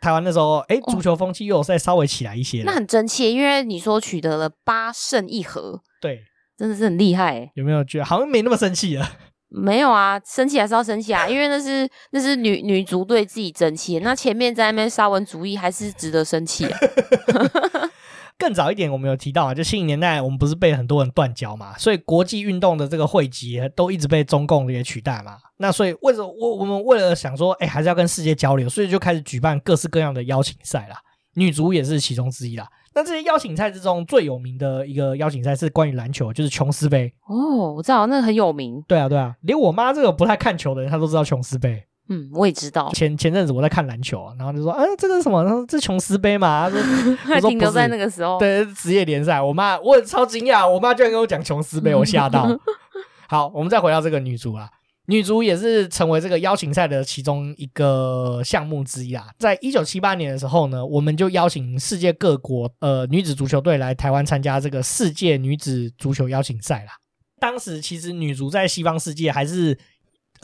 [0.00, 3.32] 台湾那时候，哎，足球风气又再稍微起来一些，那很争气。
[3.32, 6.20] 因为你说取得了八胜一和，对，
[6.56, 7.50] 真的是很厉害。
[7.54, 9.08] 有没有觉得好像没那么生气了？
[9.48, 11.26] 没有啊，生气还是要生气啊！
[11.30, 16.78] 因为那是那是女女足队自己争气，那前面在那边沙文主义还是值得生气啊。
[18.38, 25.36] 更早一点，我们有提到啊，就七零年代，我们不是被很多人断交嘛，所以国际运动的这个汇集都一直被中共给取代嘛。
[25.58, 30.96] 那所以为什么我我们为了想说，哎，还是要跟世界交流，所以就开始举办各式各样的邀请赛啦。
[31.36, 32.68] 女足也是其中之一啦。
[32.94, 37.12] 那这些邀请赛之中最有名的一个邀请赛是关于篮球，就是琼斯杯。
[37.26, 38.80] 哦，我知道那个很有名。
[38.86, 41.84] 对啊，对啊，连我妈这个不太看球的人，她都知道琼斯杯。
[42.10, 42.90] 嗯，我也知道。
[42.92, 45.42] 前前阵子我在看篮球，然后就说，嗯、啊，这个是什么？
[45.42, 46.68] 他说这琼斯杯嘛？
[46.68, 48.38] 他说， 还停留在那个时候。
[48.38, 49.40] 对，职业联赛。
[49.40, 52.46] 我妈，我超惊讶，我妈居然跟我讲琼斯杯，我吓到。
[53.26, 54.68] 好，我们再回到这个女足啊，
[55.06, 59.28] 女足也是成为这个邀请赛的其中一个项目之一啊。
[59.38, 66.92] 在一九七八年的时候呢，我们就邀请世界各国呃女子足球队来台湾参加这个世界女子足球邀请赛啦。
[67.40, 69.78] 当时其实女足在西方世界还是。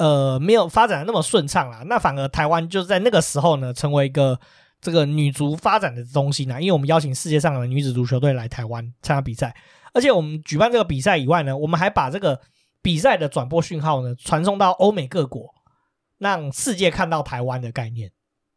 [0.00, 4.40] 呃，没有发展的那么顺畅啦，那反而台湾就是在那个时候呢，成为一个
[4.80, 6.58] 这个女足发展的中心啦。
[6.58, 9.54] 因为我们邀请世界上的女子足球队来台湾参加比赛，
[9.92, 12.40] 而且我们举办这个比赛以外呢，我们还把这个
[12.80, 15.54] 比赛的转播讯号呢传送到欧美各国，
[16.16, 18.10] 让世界看到台湾的概念。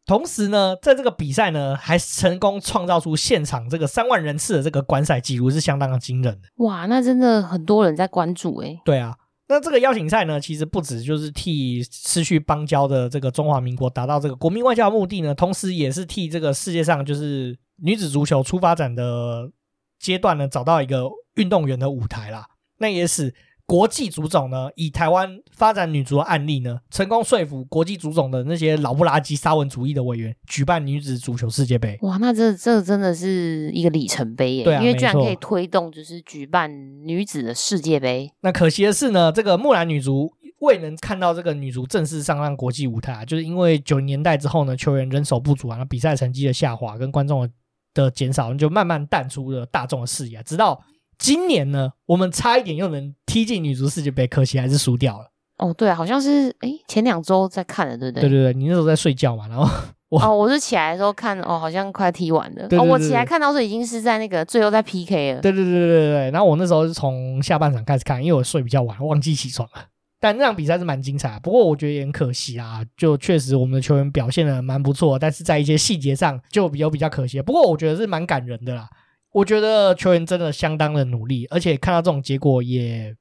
[0.06, 6.48] 同时呢，在这个比赛呢，还成功创造出现场这个三万人次的这个观赛记录，是相当的惊人的。
[6.64, 8.80] 哇，那真的很多人在关注诶。
[8.84, 9.14] 对啊。
[9.48, 19.50] 那这个邀请赛呢，其实不止就是替失去邦交的这个中华民国达到这个国民外交的目的呢，同时也是替这个世界上就是女子足球初发展的
[19.98, 22.46] 阶段呢，找到一个运动员的舞台啦。
[22.78, 23.34] 那也是。
[23.66, 31.98] 国际足总呢，以台湾发展女足的案例呢，成功说服国际足总的那些老不拉几沙文主义的委员，举办女子足球世界杯。
[32.02, 34.64] 哇，那这这真的是一个里程碑耶！
[34.64, 36.70] 对啊，因为居然可以推动，就是举办
[37.06, 38.30] 女子的世界杯。
[38.42, 47.50] 那可惜的是呢，这个木兰女足未能看到这个女足正式上岸国际舞台啊，就是因为九零年代之后呢，球员人手不足啊，那比赛成绩的下滑跟观众的
[47.94, 50.84] 的减少，就慢慢淡出了大众的视野，直到。
[51.16, 55.24] 今年呢，我们差一点又能踢进女足世界杯，可惜还是输掉了。
[55.58, 58.28] 哦，对啊，好像是哎，前两周在看的，对不对？
[58.28, 59.68] 对对对，你那时候在睡觉嘛，然后
[60.08, 62.68] 我哦，我是起来的时候看，哦，好像快踢完了。
[62.78, 65.40] 哦，我起来看到是已经是在那个最后在 PK 了。
[65.40, 69.86] 对对对对对对，然后我那时候是从下半场开始看，因为我睡比较晚，忘记起床了。
[70.20, 77.42] 但那场比赛是蛮精彩，不过我觉得也很可惜啊，就确实我们的球员表现的蛮不错，但是在一些细节上就比较比较可惜。
[77.42, 78.88] 不过我觉得是蛮感人的啦。
[79.32, 83.12] 我觉得球员真的相当的努力，而且看到这种结果也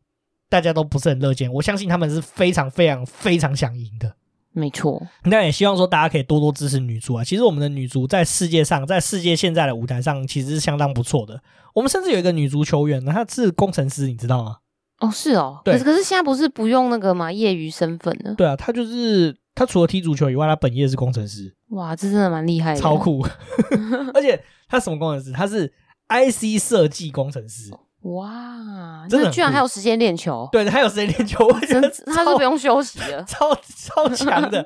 [0.54, 1.52] 大家都不是很乐见。
[1.52, 4.16] 我相信他们是非常非常非常想赢的。
[4.52, 7.24] 没错，那也希望说大家可以多多支持女足啊。
[7.24, 11.42] 其实我们的女足在世界上，在世界现在的舞台上，其实是相当不错的。
[11.74, 14.58] 我们甚至有一个女足球员呢，她是工程师，你知道吗？
[15.00, 15.60] 哦，是哦。
[15.66, 17.32] 对，可是可是现在不是不用那个吗？
[17.32, 18.36] 业余身份呢？
[18.38, 21.52] 对啊，她就是她除了踢足球以外，她本业是工程师。
[21.70, 23.26] 哇，这真的蛮厉害的，超酷。
[24.13, 24.39] 而且
[24.70, 25.32] 她什么工程师？
[25.32, 25.74] 她是。
[26.10, 27.72] IC 设计工程师，
[28.04, 30.48] 哇，真的居然还有时间练球？
[30.52, 34.66] 对，还有时间练球，我觉得他是不用休息了， 超超强的。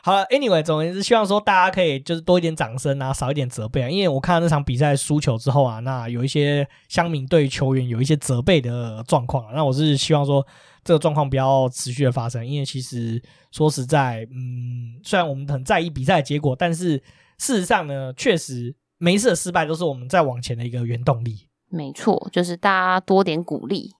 [0.00, 3.90] 好了，Anyway，总而言之，希望说大家可以就是多一点掌声啊，少一点责备啊。
[3.90, 10.46] 因为我看到那场比赛输球之后啊，那有一些乡民对球员有一些责备的状况啊，那我是希望说
[10.82, 12.46] 这个状况不要持续的发生。
[12.46, 13.20] 因为其实
[13.50, 16.96] 说实在，嗯，虽然我们很在意比赛结果，但是
[17.36, 21.47] 事实上呢，确实每一次的失败都是我们在往前的一个原动力。
[21.70, 23.92] 没错，就是大家多点鼓励。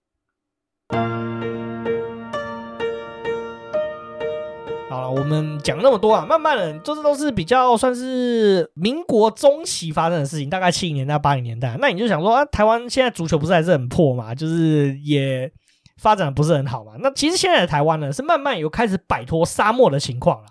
[4.90, 11.76] 好了，我们讲那么多啊，慢慢的，就是都是比较算是民国中期发生的事情，大概七零年代、八零年代。
[11.78, 15.52] 那你就想说啊，台湾现在足球不是还是很破嘛，就是也
[16.00, 16.92] 发展不是很好嘛。
[17.00, 20.46] 那其实现在的台湾呢，是慢慢有开始摆脱沙漠的情况了。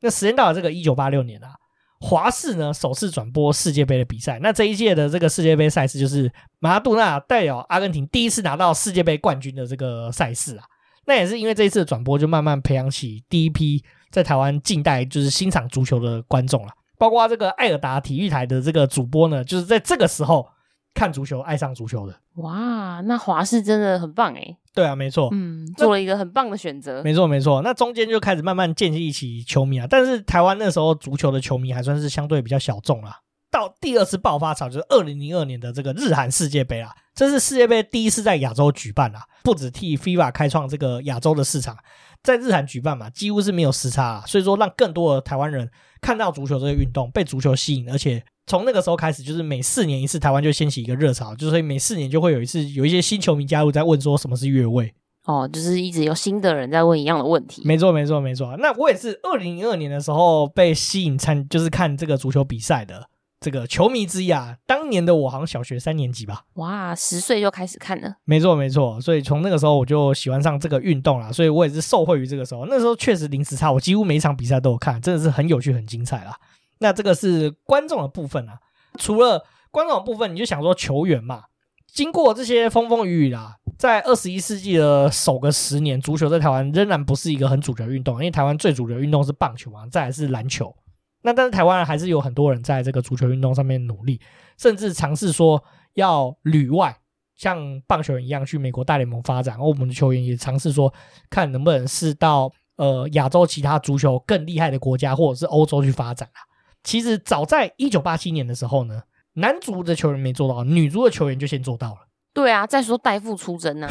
[0.00, 1.54] 那时间到了这个一九八六年啊，
[2.00, 4.38] 华视呢首次转播世界杯的比赛。
[4.40, 6.30] 那这一届的这个世界杯赛事，就是
[6.60, 10.64] 马拉杜纳代表阿根廷第一次拿到世界杯冠军的这个赛事啊。
[11.06, 16.72] 那也是因为这一次的转播，就慢慢培养起第一批在台湾近代就是欣赏足球的观众了。
[16.98, 20.46] 包括这个艾尔达体育台的这个主播呢，就是在这个时候
[20.94, 22.14] 看足球、爱上足球的。
[22.36, 24.56] 哇，那华视真的很棒诶。
[24.74, 27.02] 对啊，没错，嗯，做了一个很棒的选择。
[27.02, 27.62] 没错，没错。
[27.62, 33.18] 那中间就开始慢慢建立起球迷啊，但是台湾那时候足球的球迷还算是相对比较小众啦。
[33.50, 41.74] 到第二次爆发潮就是二零零二年的这个日韩世界杯啦，这是世界杯第一次在亚洲举办啦，不止替 FIFA 开创这个亚洲的市场，
[42.22, 45.68] 在日韩举办嘛，几乎是没有时差啊，所以说让更多的台湾人
[46.02, 54.92] 看到足球这个运动，被足球吸引，而且从那个时候开始，就是每四年一次，台湾就掀起一个热潮，就是每四年就会有一次有一些新球迷加入，在问说什么是越位
[55.26, 57.62] 哦，就是一直有新的人在问一样的问题。
[57.64, 58.56] 没错，没错，没错。
[58.58, 63.08] 那我也是二零零二年的时候被吸引参，就是看这个足球比赛的。
[63.40, 72.66] 这个球迷之一啊，当年的我好像小学三年级吧，哇，十岁就开始看了，没错没错，所以从那个时候我就喜欢上这个运动了，所以我也是受惠于这个时候。
[72.66, 76.36] 那时候确实零时差，我几乎每一场比赛都有看，真的是很有趣很精彩啦。
[76.78, 78.58] 那这个是观众的部分啊，
[78.98, 81.44] 除了观众的部分，你就想说球员嘛，
[81.86, 90.74] 经过这些风风雨雨啦，在二十一世纪的首个十年，足球在台湾仍然不是一个很主流运动，因为台湾最主流运动是棒球嘛，再来是篮球。
[91.22, 94.20] 那但是台湾还是有很多人在这个足球运动上面努力，
[94.56, 95.62] 甚至尝试说
[95.94, 96.96] 要旅外，
[97.34, 99.56] 像棒球人一样去美国大联盟发展。
[99.56, 100.92] 而我们的球员也尝试说，
[101.28, 106.40] 看能不能是到呃亚洲其他足球更厉害的国家，或者是欧洲去发展啊。
[106.82, 109.02] 其实早在一九八七年的时候呢，
[109.34, 112.08] 男足的球员没做到，女足的球员就先做到了。
[112.32, 113.88] 对啊，再说代父出征呢。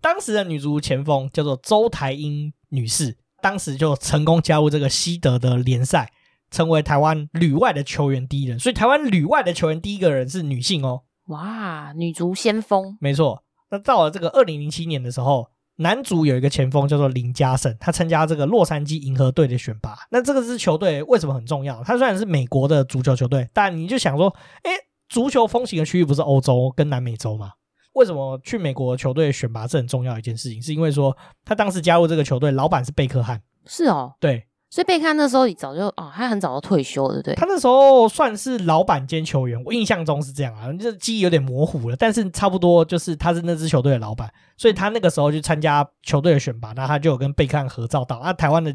[0.00, 3.16] 当时的女足前锋叫做周台英女士。
[3.40, 6.10] 当时就成功加入这个西德的联赛，
[6.50, 8.58] 成为台湾旅外的球员第一人。
[8.58, 11.04] 所以台湾旅外的球员第一个人是女性哦。
[11.26, 12.98] 哇，女足先锋。
[13.00, 13.44] 没错。
[13.70, 19.96] 那到了这个二零零七年的时候，男足有一个前锋叫做林嘉盛，他参加这个洛杉矶银河队的选拔。
[20.10, 21.82] 那这个支球队为什么很重要？
[21.84, 24.72] 他虽然是美国的足球球队，但你就想说，哎，
[25.08, 27.52] 足球风行的区域不是欧洲跟南美洲吗？
[27.94, 30.60] 为什么去美国球队选拔是很重要的一件事情？
[30.60, 33.40] 是因为说他当时加入这个球队，老板是贝克汉。
[33.64, 37.34] 是哦，对，所以贝克汉那时候你早就哦，他很早就退休了，对不对？
[37.34, 48.20] 他那时候算是老板兼球员，我印象中是这样啊，这记忆有点模糊了，但是差不多就是他是那支球队的老板，所以他那个时候去参加球队的选拔，那他就有跟贝克汉合照到。
[48.22, 48.74] 那台湾的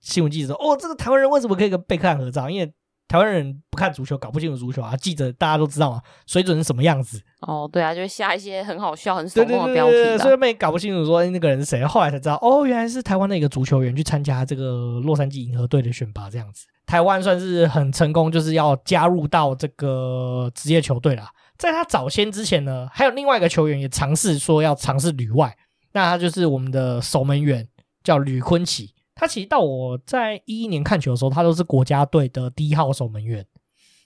[0.00, 2.48] 新闻记者说：“哦，这个台湾人为什么可以跟贝克汉合照？
[2.48, 2.72] 因为。”
[3.06, 4.96] 台湾人不看足球，搞不清楚足球啊！
[4.96, 7.20] 记者大家都知道嘛，水准是什么样子？
[7.40, 11.84] 哦，对啊，就会下一些很好笑、很耸动的标题，所以他们也搞不清楚说，哎，那个人是谁？
[11.84, 16.66] 后来才知道，哦，原来是台湾的一个足球员去参加这个洛杉矶银河队的选拔，这样子。
[16.86, 21.28] 台湾算是很成功，就是要加入到这个职业球队啦。
[21.58, 25.54] 在他早先之前呢，还有另外一个球员也尝试说要尝试旅外，
[25.92, 27.68] 那他就是我们的守门员，
[28.02, 28.93] 叫吕坤启。
[29.14, 33.46] 他其实到我在一一年看球的时候，他都是国家队的第一号守门员。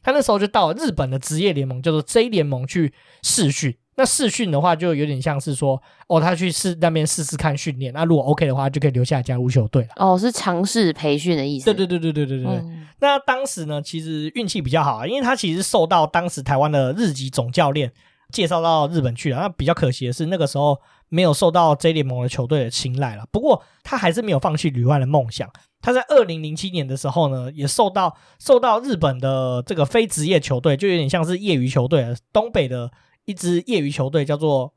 [0.03, 2.92] 他那时候就到了日本的职业联盟，叫做 J 联盟去
[3.23, 3.77] 试训。
[3.97, 7.92] 那试训的话，就有点像是说，哦，他去试那边试试看训练。
[7.92, 9.88] 那如果 OK 的话，就可以留下来加入球队了。
[9.97, 11.64] 哦，是尝试培训的意思。
[11.64, 12.55] 对对对对对对对。
[12.59, 17.90] 嗯、那当时呢，其实运气比较好啊，因为他其实受到当时台湾的日籍总教练
[18.33, 19.38] 介绍到日本去了。
[19.38, 20.79] 那比较可惜的是，那个时候。
[21.09, 25.51] 没有受到 J 联盟的球队的青睐了，不过他还是没有放弃旅外的梦想。
[25.81, 32.90] 他在二零零七年的时候呢，也受到受到日本的这个非职业球队，就有点像是业余球队，东北的
[33.25, 34.75] 一支业余球队叫做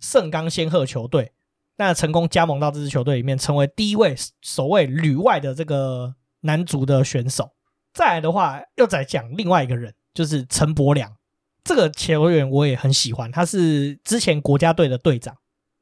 [0.00, 1.32] 盛冈仙鹤球队，
[1.78, 7.50] 那成功加盟到这支球队里面，成为第一位首位旅外的这个男足的选手。
[7.92, 11.16] 再来的话，又再讲另外一个人，就是陈柏良
[11.64, 15.36] 这个球员，我也很喜欢，他是之前国家队的队长。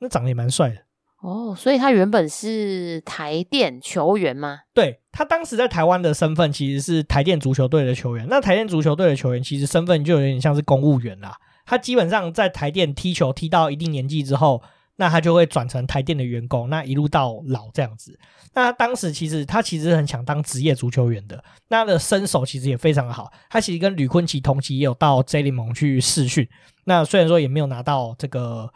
[0.05, 0.77] 那长得也蛮帅的
[1.23, 4.59] 哦，所以他原本是台电球员吗？
[4.75, 8.27] 对，他当时在台湾的身份其实是台电足球队的球员。
[8.29, 11.35] 那台电足球队的球员其实身份就有点像是公务员啦。
[11.65, 14.63] 他基本上在台电踢球踢到一定年纪之后，
[14.97, 18.19] 那他就会转成台电的员工，那一路到老这样子。
[18.53, 23.33] 那他当时其实他其实很想当职业足球员的，那他的身手其实也非常的好。
[23.49, 26.47] 他其实跟吕坤奇同期也有到 J 联盟去试训，
[26.85, 28.71] 那虽然说也没有拿到这个。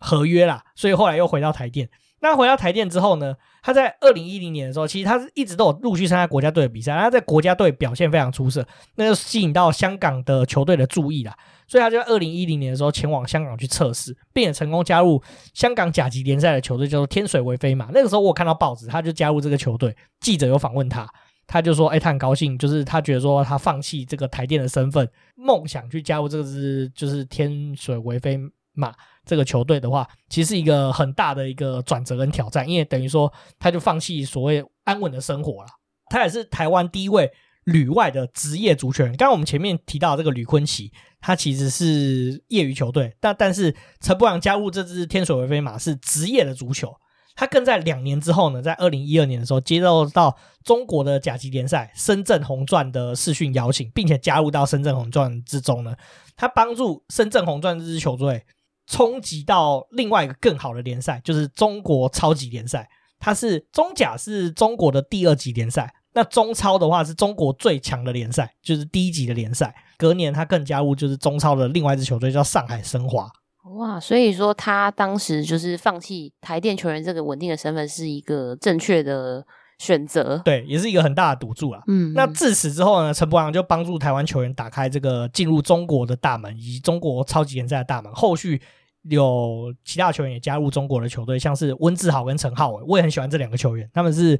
[0.00, 1.88] 合约啦，所以后来又回到台电。
[2.22, 6.94] 那回到台电之后呢，他在二零一零年的时候，其实他是一直都有陆续参加国家队的比赛。
[6.94, 11.34] 他在国家队表现非常出色，那就吸引到香港的球队的注意啦。
[11.66, 15.22] 所以他就在二零一零年的时候前往香港去测试，并且成功加入
[15.54, 17.86] 香港甲级联赛的球队，叫做天水围飞马。
[17.94, 19.96] 那个时候我看到报纸，他就加入这个球队。
[20.20, 21.08] 记者有访问他，
[21.46, 28.38] 他就说：“哎，他很高兴，就是他觉得说他放弃这个台电的身份，梦想去加入这个是就是天水围飞
[28.74, 28.92] 马。”
[29.30, 35.68] 这个球队的话，其实是一个很大的一个转折跟挑战，因为等于说他就放弃所谓安稳的生活了。
[36.08, 37.30] 他也是台湾第一位
[37.62, 39.16] 旅外的职业足球人。
[39.16, 46.92] 刚刚我们前面提到这个吕坤奇，他其实是业余球队，但但是陈柏阳加入这支天水围飞马是职业的足球。
[47.36, 55.94] 他更在两年之后呢，在二零一二年的时候接受到中国的甲级联赛深圳红钻的视讯邀请，并且加入到深圳红钻之中呢，
[56.36, 58.42] 他帮助深圳红钻这支球队。
[58.90, 62.88] 冲击到另外一个更好的联赛，就是中国超级联赛。
[63.20, 69.72] 它是中甲是中国的第二级联赛，那中超的话是中国最强的联赛，就是第一级的联赛。
[69.96, 73.30] 隔年他更加入就是中超的另外一支球队叫上海申花。
[73.76, 79.46] 哇，所以说他当时就是放弃台电球员这个稳定的身份是一个正确的
[79.78, 81.82] 选择，对，也是一个很大的赌注啊。
[81.86, 88.10] 嗯，那自此之后呢，陈柏昂就帮助台湾球员打开这个进入中国的大门，以及中国超级联赛的大门。
[88.14, 88.62] 后续。
[89.02, 93.88] 有其他球员也加入中国的球队，像是温志豪跟陈浩伟，我也很喜欢这两个球员。
[93.94, 94.38] 他们是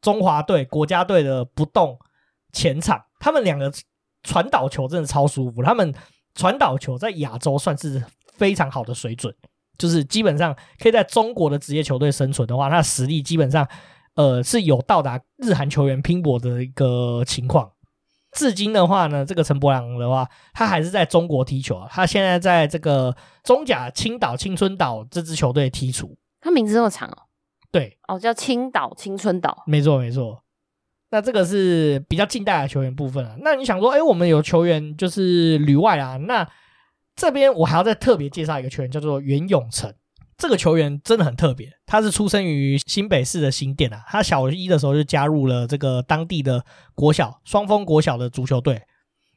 [0.00, 1.98] 中华队国家队的不动
[2.52, 3.72] 前场，他们两个
[4.22, 5.62] 传导球真的超舒服。
[5.62, 5.94] 他们
[6.34, 8.02] 传导球在亚洲算是
[8.34, 9.34] 非常好的水准，
[9.78, 13.68] 就是基本上可以在中国的职业球队生存的话，他的实力基本上
[14.14, 17.70] 呃是有到达日韩球员拼搏的一个情况。
[18.32, 21.88] 至今的话呢，这个陈柏良的话，他还是在中国踢球啊。
[21.90, 26.08] 他现在在这个中甲青岛青春岛这支球队踢球。
[26.40, 27.26] 他名字这么长哦？
[27.72, 29.64] 对，哦，叫青岛青春岛。
[29.66, 30.42] 没错，没错。
[31.10, 33.36] 那这个是比较近代的球员部分啊。
[33.40, 36.16] 那你想说，哎，我们有球员就是旅外啊。
[36.16, 36.48] 那
[37.16, 39.92] 这边我还要再特别介绍一个球员，叫做袁永成。
[40.40, 44.02] 这个球员真的很特别，他是出生于新北市的新店啊。
[44.08, 46.64] 他小一的时候就加入了这个当地的
[46.94, 48.80] 国小双峰国小的足球队。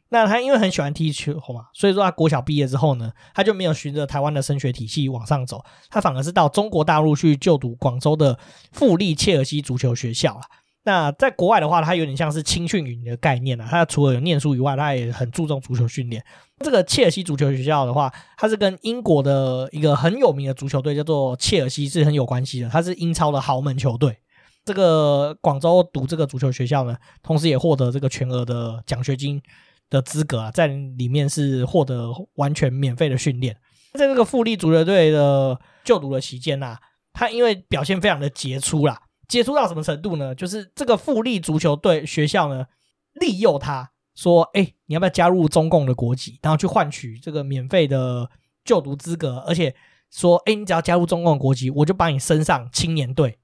[0.07, 8.39] 那他因为很喜欢踢球嘛，所以说他国小毕业之后呢，他就没有循着台湾的升学体系往上走，他反而是到中国大陆去就读广州的
[8.71, 10.41] 富力切尔西足球学校啊。
[10.85, 13.67] 那在国外的话，它有点像是青训营的概念啊。
[13.69, 16.23] 它除了有念书以外，它也很注重足球训练。
[16.59, 22.69] 这个切尔西足球学校的话，它是跟英国的一个很有名的足球队叫做切尔西是很有关系的。
[22.69, 24.17] 它是英超的豪门球队。
[24.65, 29.41] 这个广州读这个足球学校呢，同时也获得这个全额的奖学金
[29.89, 33.55] 的资格啊，在里面是获得完全免费的训练。
[33.93, 36.77] 在这个富力足球队的就读的期间呐，
[37.11, 38.99] 他因为表现非常的杰出啦，
[39.33, 40.35] 接触到什么程度呢？
[40.35, 42.67] 就是这个富力足球队学校呢，
[43.13, 43.89] 利诱他。
[44.13, 48.29] 说，哎，你要不要加入中共的国籍，然后去换取这个免费的
[48.63, 49.39] 就读资格？
[49.47, 49.73] 而且
[50.11, 53.39] 说，哎，你只要加入中共的国籍，我就把你升上青年队，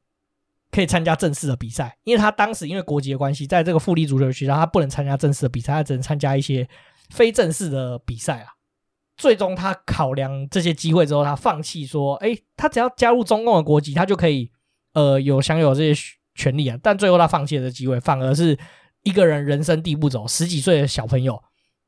[0.69, 1.97] 可以参加正式的比赛。
[2.03, 6.69] 因为他当时因为国籍的关系，在这个富力足球学校，他不能参加正式的比赛，他只能参加一些
[7.09, 8.49] 非正式的比赛啊。
[9.17, 14.51] 最终他考量这些机会之后，他放弃说，哎，他只要加入中共的国籍，他就可以
[14.93, 16.01] 呃有享有这些
[16.35, 16.77] 权利啊。
[16.81, 18.57] 但最后他放弃了这机会，反而是。
[19.03, 21.41] 一个人人生地不熟，十几岁的小朋友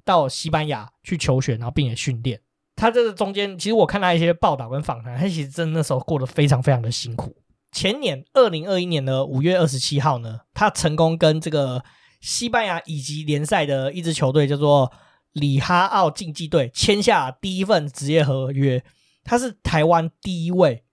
[0.06, 2.40] 到西班牙去求学，然后并且训练。
[2.78, 7.36] 他这个中间，其实我看他一些报道跟访谈，他其实真的那时候过得非常非常的辛苦。
[7.74, 11.84] 前年二零二一年的五月二十七号呢，他成功跟这个
[12.22, 14.90] 西班牙乙级联赛的一支球队叫做
[15.34, 18.82] 里哈奥竞技队签下第一份职业合约。
[19.26, 20.86] 他是台湾第一位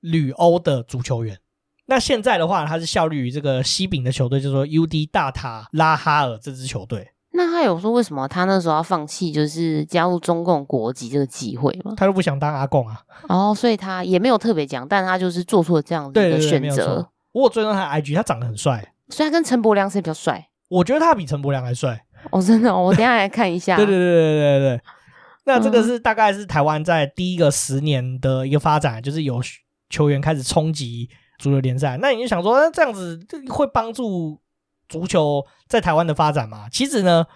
[0.00, 1.38] 旅欧的足球员。
[1.86, 7.08] 那现在的话，他是效力于这个西丙的球队，叫做 UD 大塔拉哈尔这支球队。
[7.32, 11.94] 那他有说为什么他那时候要放弃，就是加入中共国籍这个机会吗？
[11.96, 13.00] 他就不想当阿贡啊。
[13.28, 17.08] 哦，所以他也没有特别讲，但他就是做出了这样的一个选择。
[17.32, 18.92] 我有追踪他的 IG，他长得很帅。
[19.08, 20.48] 所以他跟陈柏良谁比较帅？
[20.68, 22.04] 我觉得他比陈柏良还帅。
[22.30, 23.74] 哦，真的，我等一下来看一下。
[23.78, 24.80] 对对对对对对。
[25.46, 29.40] 那这个是大概是台湾在第一个十年的一个发展，就是有。
[29.90, 31.98] 球员开始冲击足球联赛。
[32.00, 34.40] 那你就想说，那这样子会帮助
[34.88, 36.68] 足球在台湾的发展吗？
[36.70, 37.26] 其实呢，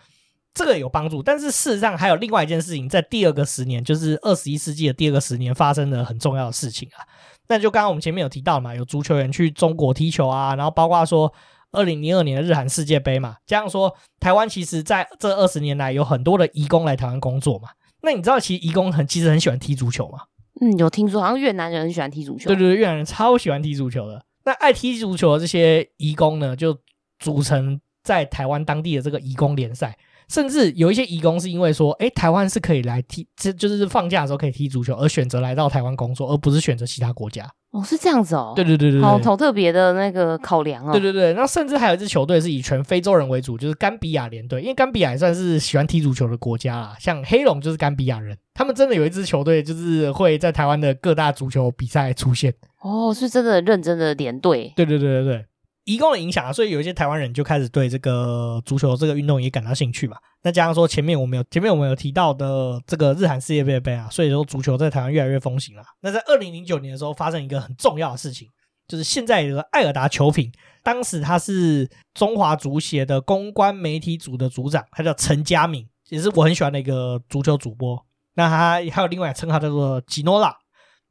[0.54, 7.04] 这个有帮助，但是事实上还有另外一件事情，在第二个十年，就是二十一世纪的第二个十年发生了很重要的事情啊。
[7.48, 11.32] 那就刚刚我们前面有提到嘛，有足球员去中国踢球啊，然后包括说
[11.72, 17.68] 二零零二年的日韩世界杯嘛，这样说台湾其实在这二十年来有很多的移工来台湾工作嘛。
[18.00, 20.20] 那你知道其实移工很其实很喜欢踢足球吗？
[20.60, 22.48] 嗯，有听说好像越南人很喜欢踢足球。
[22.48, 24.24] 对对对，越南人超喜欢踢足球的。
[24.44, 26.78] 那爱踢足球的这些移工呢，就
[27.18, 29.96] 组成在台湾当地的这个移工联赛。
[30.28, 37.48] 甚至有一些移工是因为说，哎，台湾是可以来踢，这就是放假的时候可以踢足球，而选择来到台湾工作，而不是选择其他国家。
[37.70, 38.52] 哦，是这样子哦。
[38.54, 40.92] 对对对对，好，好特别的那个考量哦。
[40.92, 46.96] 对对对，那甚至还有一支球队是以全非洲人为主，就是甘比亚联队，因为甘比亚也算是喜欢踢足球的国家啦。
[47.00, 52.54] 像黑龙就是甘比亚人，他们真的有一支球队，就是会在台湾的各大足球比赛出现。
[52.80, 54.72] 哦，是真的认真的联队。
[54.76, 55.44] 对对对对对。
[55.84, 60.16] 移工的影响啊，所以有一些台湾人就开始对这个足球这个运动也感到兴趣嘛。
[60.42, 65.82] 那加上说前面我们有前面我们有提到的这个日韩世界杯杯啊，所以说足球在台湾越来越风行了。
[66.00, 68.48] 那在二零零九年的时候，发生一个很重要的事情，
[68.88, 70.50] 就是现在有个爱尔达球品，
[70.82, 78.04] 当时他是中华足协的公关媒体组的组长，他叫陈佳敏，也是我很喜欢的一个足球主播。
[78.34, 80.56] 那他还有另外一个称号叫做吉诺拉。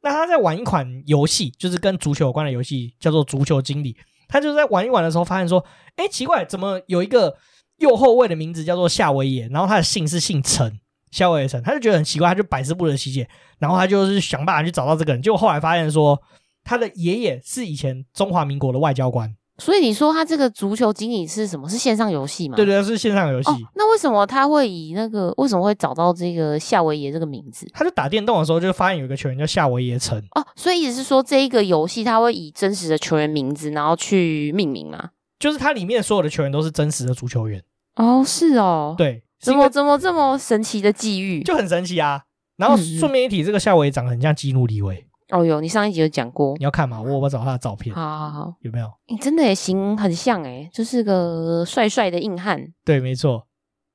[0.01, 3.95] 那他在玩一款游戏，就是跟足球有关的游戏，叫做足球经理。
[4.33, 5.63] 他就在玩一玩的时候，发现说
[5.95, 7.37] ：“哎，奇怪，怎么有一个
[7.77, 10.79] 右后卫的名字叫做夏威夷，然后他的姓是姓陈，
[11.11, 13.29] 夏威夷陈。”他就觉得很奇怪，他就百思不得其解。
[13.59, 16.19] 然后他就是想办法去找到这个人，结果后来发现说，
[16.63, 19.31] 他的爷爷是以前中华民国的外交官。
[19.59, 21.69] 所以你说他这个足球经理是什么？
[21.69, 22.55] 是线上游戏吗？
[22.55, 23.49] 对对，是线上游戏。
[23.51, 27.67] 哦，那为什么他会以那个为什么会找到这个夏威夷这个名字？
[27.73, 30.17] 他就打电动的时候就发现有一个球员叫夏威夷城。
[30.35, 35.11] 哦，所以意思是说这一个游戏他会以真实的球员名字然后去命名吗？
[35.39, 37.61] 就是它里面所有的球员都是真实的足球员。
[37.95, 38.95] 哦，是哦。
[38.97, 41.43] 对，怎么怎么这么神奇的际遇？
[41.43, 42.23] 就很神奇啊。
[42.57, 45.05] 然后顺便一提，这个夏威夷长得很像基努里维。
[45.33, 47.01] 哦哟，你上一集有讲过，你要看吗？
[47.01, 47.93] 我我找他的照片。
[47.95, 48.87] 好好好，有没有？
[49.07, 52.63] 你真的也型很像诶，就是个帅帅的硬汉。
[52.85, 53.47] 对，没错。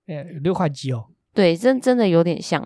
[0.09, 1.07] 哎，六块肌哦。
[1.33, 2.61] 对，真真的有点像，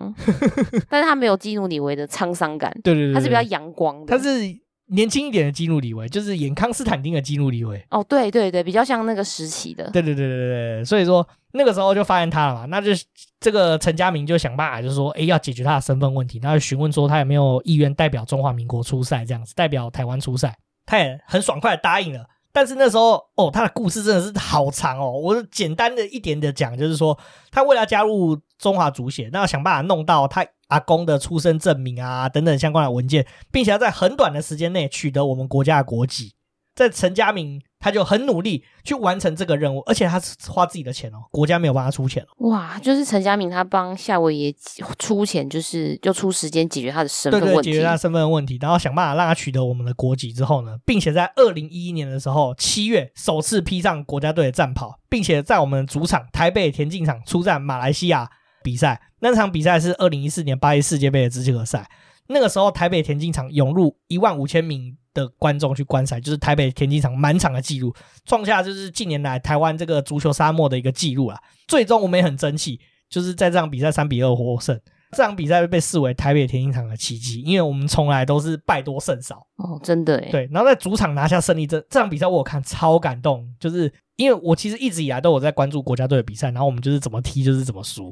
[0.89, 2.71] 但是他没有激怒李维的沧桑感。
[2.83, 4.17] 对对对，他是比较阳光的。
[4.17, 4.62] 他是。
[4.93, 7.83] 年轻一点的基努李维，就是演康斯坦丁的基努李维。
[7.89, 9.89] 哦，对对对，比较像那个时期的。
[9.91, 12.91] 对对对对对，所以说那个时候就发现他了嘛，那就
[13.39, 22.25] 这个陈佳明就想办法，就是说，哎，要解决他的身份问题，他就询问说他有没有意愿代表中华民国出赛，这样子代表台湾出赛，他也很爽快的答应了。
[22.55, 25.11] 但是那时候，哦，他的故事真的是好长哦。
[25.11, 27.17] 我简单的一点的讲，就是说，
[27.49, 36.33] 他为了加入中华足协，那要想办法弄到他阿公的出生证明啊，等等相关的文件，并且要在很短的时间内取得我们国家的国籍。
[36.75, 42.49] 在陈家明，他就很努力去完成这个任务，而且他是花自己的钱哦，国家没有帮他出钱哦。
[42.49, 44.55] 哇，就是陈家明他帮夏威夷
[44.97, 58.27] 出钱，就是就出时间解决他的身份问题，对对，解决他身份问题，然后想办法让他取得我们的国籍之后呢，并且在二零一一年的时候七月首次披上国家队的战袍，并且在我们主场台北田径场出战马来西亚
[58.63, 58.99] 比赛。
[59.19, 61.87] 那场比赛是二零一四年巴黎世界杯的资格赛，
[62.27, 64.97] 那个时候台北田径场涌入一万五千名。
[65.15, 67.93] 的观众去观赛，就是台北田径场满场的记录，
[68.25, 71.39] 创下就是近年来台湾这个足球沙漠的一个记录啊。
[71.67, 72.79] 最终我们也很争气，
[73.11, 74.75] 就是在这场比赛三比二获胜。
[75.11, 80.31] 这场比赛被视为台北田径场的奇迹，因为我们从来都是败多胜少哦，真的诶。
[80.31, 88.11] 对，然后在主场拿下胜利，这这场比赛我有看超感动，就是因为我其实一直以来都有在关注国家队的比赛，然后我们就是怎么踢就是怎么输，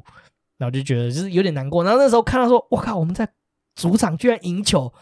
[0.62, 1.84] 然后就觉得就是有点难过。
[1.84, 3.28] 然后那时候看到说，我靠，我们在
[3.76, 4.94] 主场居然赢球。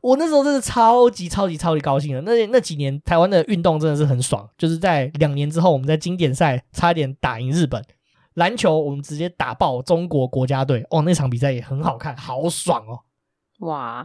[0.00, 7.84] 我那时候真的超级超级超级高兴的，那那几年台湾的运动真的是很爽，就是在两年之后，我们在经典赛差一点打赢日本，
[8.34, 12.98] 篮球我们直接打爆中国国家队，哦，那场比赛也很好看，好爽哦！
[13.60, 14.04] 哇，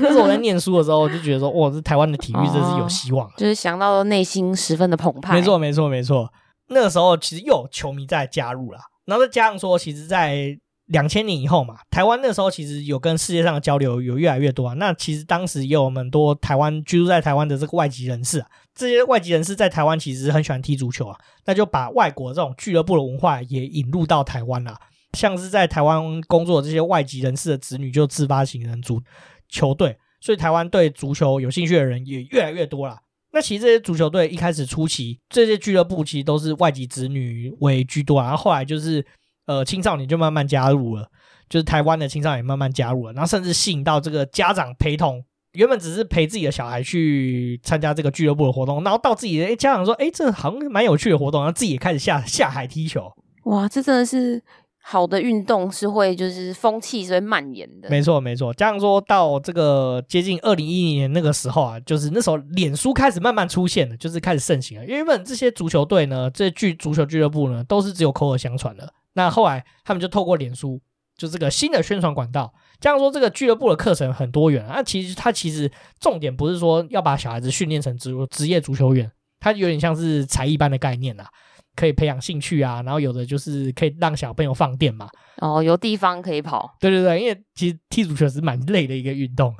[0.00, 5.34] 那时候我在念书的时候就觉得说，哇，这台湾的体育真是有希望，就是想到内心十分的澎湃。
[5.34, 6.32] 没错没错没错，
[6.68, 14.74] 那个时候其实又有球迷在加入了，然后再加上说，其实，在两千年以后嘛，台湾那时候其实有跟世界上的交流有越来越多啊。
[14.74, 24.76] 那其实当时也有蛮多台湾居住在台湾的这个外籍人士啊，这些外籍人士在台湾其实很喜欢踢足球啊，那就把外国这种俱乐部的文化也引入到台湾了。
[25.12, 29.00] 像是在台湾工作的这些外籍人士的子女就自发形成足
[29.48, 32.98] 球队，所以台湾对足球有兴趣的人也越来越多了。
[33.34, 39.04] 那其实这些足球队一开始初期，这些俱乐部其实都是外籍子女为居多，然后后来就是。
[39.46, 41.06] 呃，青少年就慢慢加入了，
[41.50, 45.22] 就是台湾的青少年慢慢加入了，然后甚至吸引到这个家长陪同
[45.52, 53.12] 原本只是陪自己的小孩去参加这个俱乐部的活动，然后到自己的家长说：“哎，这好像蛮有趣的活动。”然后自己也开始下下海踢球。
[53.44, 54.42] 哇，这真的是。
[54.86, 58.52] 好的运动是会就是风气是会蔓延的，没错没错。
[58.52, 64.84] 加上说到这个接近二零一零年那个时候啊，就是那时候脸书开始慢慢出现了，就是开始盛行了。
[64.84, 68.92] 原本这些足球队呢，这俱足球俱乐部呢，都是只有口耳相传的。
[69.14, 70.78] 那后来他们就透过脸书，
[71.16, 72.52] 就这个新的宣传管道。
[72.78, 79.10] 加上说这个俱乐部的课程很多元啊，其实它其实重点不是说要把小孩子训练成职职业足球员，
[79.40, 81.26] 它有点像是才艺班的概念啦。
[81.76, 85.08] 可以培养兴趣啊，然后有的就是可以让小朋友放电嘛。
[85.38, 86.76] 哦，有地方可以跑。
[86.80, 89.54] 对对对，因为其实踢足球是蛮累的一个运动，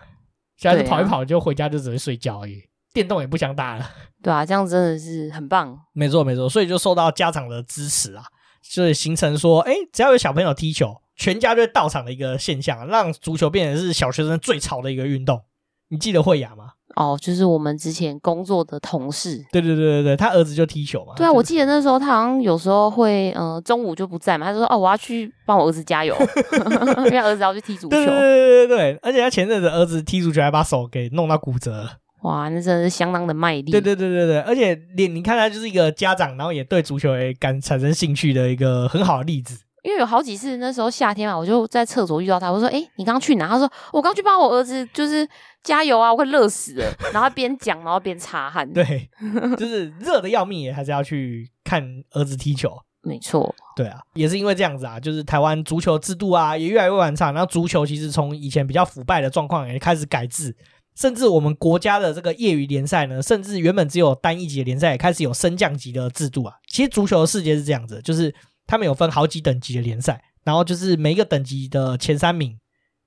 [0.57, 2.63] 小孩子跑一跑就回家就只会睡觉而已，
[2.93, 3.91] 电动也不想打了。
[4.23, 5.79] 对啊，这样真的是很棒。
[5.93, 8.25] 没错没错，所以就受到家长的支持啊，
[8.63, 15.43] 所以形成说，哎，只要有小朋友踢球，全家就会到场的一个现象，让足球变成是小学生最潮的一个运动。
[15.89, 16.73] 你记得慧雅吗？
[16.97, 19.45] 哦，就是我们之前工作的同事。
[19.51, 21.15] 对对对对对，他儿子就踢球嘛。
[21.17, 26.15] 对啊，我记得那时候他好像有时候会，呃，中午就不在嘛，他就说：“哦，我要去帮我儿子加油，
[27.07, 31.91] 因为儿子要去踢足球。”对对对对对，而且他前阵子儿子踢足球还把手给弄到骨折了。
[32.23, 33.71] 哇，那真的是相当的卖力。
[33.71, 39.59] 对对对对对，而且你你看他就是一个家长，然后也对足球也感产生兴趣的一个很好的例子。
[39.85, 45.29] 因为有好几次那时候夏天嘛，我就在厕所遇到他，我说：“哎，你刚刚去哪？”他说：“我刚去帮我儿子，就是。”
[45.65, 46.13] 加油啊！
[46.13, 46.95] 我快热死了。
[47.11, 48.71] 然后边讲，然后边擦汗。
[48.71, 49.09] 对，
[49.57, 52.71] 就是热的要命，也还是要去看儿子踢球。
[53.01, 57.33] 没错，对啊，也是因为这样子啊，就是台湾足球制度啊也越来越完善。
[57.33, 60.55] 然后足球其实从以前比较腐败的状况也开始改制，
[60.97, 66.55] 甚至我们国家的这个业余联赛呢，甚至原本只有单一级的联赛，也开始有升降级的制度啊。
[66.69, 68.35] 其实足球的世界是这样子，就是
[68.67, 72.59] 他们有分好几等级的联赛，然后就是每一个等级的前三名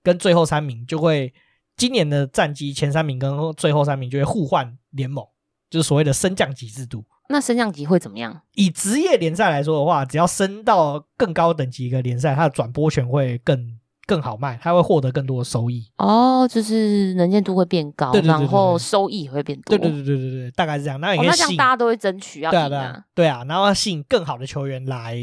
[0.04, 1.34] 跟最后三名就会。
[1.80, 5.24] 今年的战绩前三名跟最后三名就会互换联盟，
[5.70, 7.06] 就是所谓的升降级制度。
[7.30, 8.42] 那升降级会怎么样？
[8.56, 13.78] 以职业联赛来说的话，只要升到更高等级一个联赛，它的转播权会更
[14.08, 15.86] 更好卖，它会获得更多的收益。
[15.98, 19.78] 哦，就是能见度会变高，对对对对对，然后收益也会变多。
[19.78, 21.00] 对对对对对对，大概是这样。
[21.00, 25.16] 那也可以、哦、那这样大家都会争取要赢啊，对啊，对啊，然后要吸引更好的球员来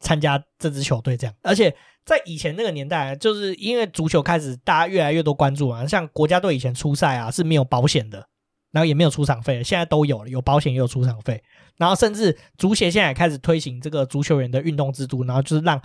[0.00, 1.74] 参加这支球队，这样，而且。
[2.08, 5.86] 在以前那个年代，就是因为足球开始，大家越来越多关注啊。
[5.86, 8.26] 像国家队以前出赛啊是没有保险的，
[8.72, 11.42] 然后也没有出场费，现在都有了，有保险也有出场费。
[11.76, 15.78] 然后甚至足协现在也开始推行这个足球员的运动制度，然后就是让，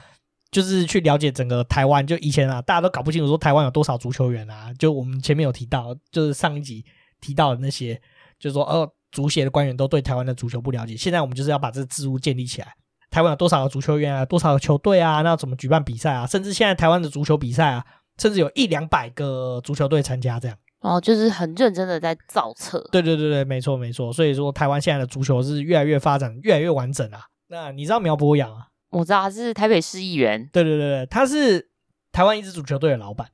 [0.54, 2.06] 就是去了解整个台湾。
[2.08, 4.72] 就以前啊，大家都搞不清楚说台湾有多少足球员啊。
[4.80, 6.86] 就我们前面有提到，就是上一集
[7.20, 8.00] 提到的那些，
[8.40, 10.96] 就是说哦，足协的官员都对台湾的足球不了解。
[10.96, 12.74] 现在我们就是要把这个制度建立起来。
[13.10, 14.24] 台湾有多少个足球员啊？
[14.26, 15.22] 多少个球队啊？
[15.22, 16.26] 那要怎么举办比赛啊？
[16.26, 17.86] 甚至现在台湾的足球比赛啊，
[18.18, 20.58] 甚至有一两百个足球队参加这样。
[20.80, 22.84] 哦，就是很认真的在造册。
[22.92, 24.12] 对对对对，没错没错。
[24.12, 27.22] 所以说，台湾现在的足球是越来越发展，越来越完整啊。
[27.48, 28.68] 那你知道苗博洋啊？
[28.94, 30.50] 我知道他是台北市议员。
[30.54, 31.70] 对对对对，他是
[32.12, 33.28] 台湾一支足球队的老板。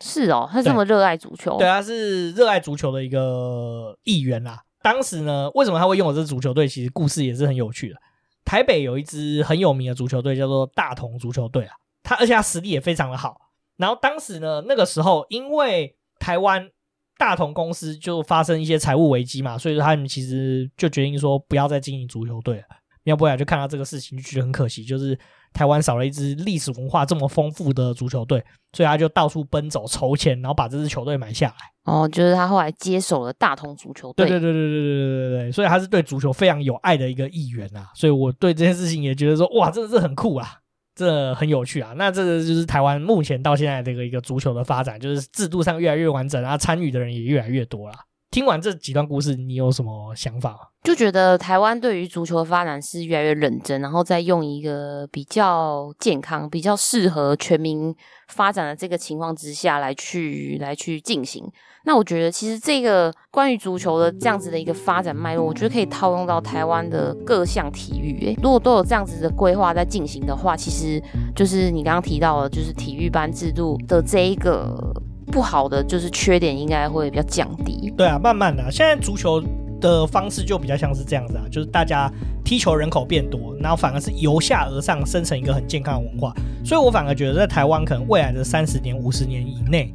[0.00, 1.56] 是哦，他这么热爱足球。
[1.56, 4.62] 对，他是热爱足球的一个议员啦。
[4.82, 6.66] 当时呢，为什么他会拥有这支足球队？
[6.66, 7.96] 其实故事也是很有趣的。
[8.44, 13.40] 台北有一支很有名的足球队，叫做大同足球队啊，他而且他实力也非常的好。
[13.76, 16.68] 然后当时呢，那个时候因为台湾
[17.16, 22.64] 大同公司就发生一些财务危机嘛，所以说他们其实就决定说不要再经营足球队了。
[23.04, 25.16] 苗博雅就看到这个事情，就觉得很可惜，就是
[25.52, 28.42] 台湾少了一支历史文化这么丰富的足球队，
[28.72, 31.54] 所以他就到处奔走筹钱，然后把这支球队买下来。
[31.84, 34.26] 哦，就是他后来接手了大同足球队。
[34.26, 37.90] 对对对对对对对对对，所以他是对足球非常有爱的一个议员啊。
[37.94, 40.48] 所以我对这件事情也觉得说，哇，真的是很酷啊，
[40.94, 41.92] 这很有趣啊。
[41.96, 47.94] 那这个就是台湾目前到现在这个一个足球的发展，就是制度上越来越完整啊，参与的人也越来越多了。
[48.34, 50.72] 听完这几段故事，你有什么想法？
[50.82, 57.94] 就觉得台湾对于足球的发展是越来越认真，然后再用一个比较健康、比较适合全民
[58.26, 61.48] 发展的这个情况之下来去来去进行。
[61.84, 68.26] 那我觉得其实这个关于足球的这样子的一个发展脉络，我觉得可以套用到台湾的各项体育。
[68.26, 71.00] 诶，如果都有这样子的规划在进行的话，其实
[71.36, 74.92] 就是你刚刚提到的，就是体育班制度的这一个。
[75.34, 77.92] 不好的就是缺点，应该会比较降低。
[77.96, 79.42] 对啊，慢慢的，现在足球
[79.80, 82.08] 的方式就比较像是这样子啊，就是大家
[82.44, 86.32] 踢球人口变多，然后反而是由下而上生成一个很健康的文化。
[86.64, 89.92] 所以我反而觉得，在台湾可能未来的三十年、五十年以内，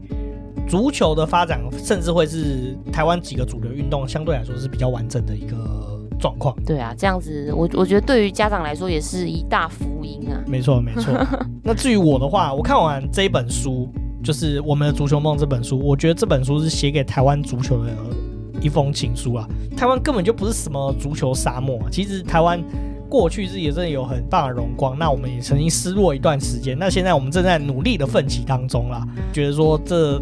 [0.67, 6.55] 足球的发展甚至会是台湾几个主流运动相对来说是比较完整的一个状况。
[6.65, 10.37] 对啊，这样子，我我觉得对于家长来说也是一大福音啊。
[10.45, 11.13] 没错，没错。
[11.63, 13.89] 那至于我的话，我看完这一本书。
[14.21, 17.91] 就是我们的足球梦这本书，我觉得这本书是写给台湾足球的
[18.59, 19.47] 一封情书啊。
[19.77, 22.61] 台湾根本就不是什么足球沙漠，其实台湾
[23.07, 24.99] 过去是也真的有很棒的荣光。
[24.99, 29.07] 那我们也曾经失落一段时间，那现在我们正在努力的奋起当中啦。
[29.31, 30.21] 觉得说这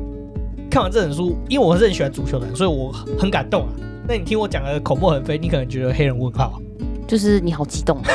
[0.70, 3.74] 看完这本书，因为我是很喜欢足球的人，所以我很感动啊。
[4.08, 6.62] 那你听我讲的口沫横飞，你可能觉得黑人问号，
[7.05, 8.01] 就是你好激动。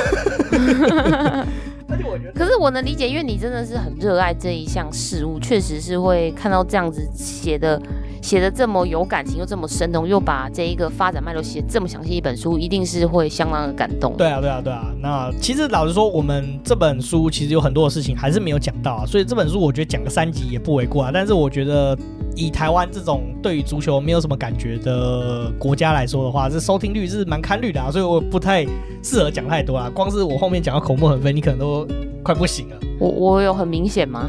[2.34, 7.78] 可是我能理解，因为你真的是很热爱这一项事物，确实是会看到这样子写的
[8.22, 14.16] 写的这么有感情又这么生动，又把这一个发展脉络写这么详细一本书，一定是会相当的感动。
[14.16, 14.90] 对啊，对啊，对啊。
[15.02, 21.10] 那其实老实说，我们这本书其实有很多的事情还是没有讲到啊，所以这本书我觉得讲个三集也不为过啊。
[21.12, 21.94] 但是我觉得。
[22.34, 28.64] 以台湾这种对于足球没有什么感觉的国家来说的话，这收听率是蛮堪虑的啊，所以我不太
[29.02, 29.90] 适合讲太多啊。
[29.94, 31.86] 光是我后面讲到口沫横飞，你可能都
[32.22, 32.76] 快不行了。
[32.98, 34.28] 我我有很明显吗？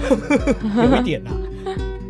[0.76, 1.32] 有一点啊。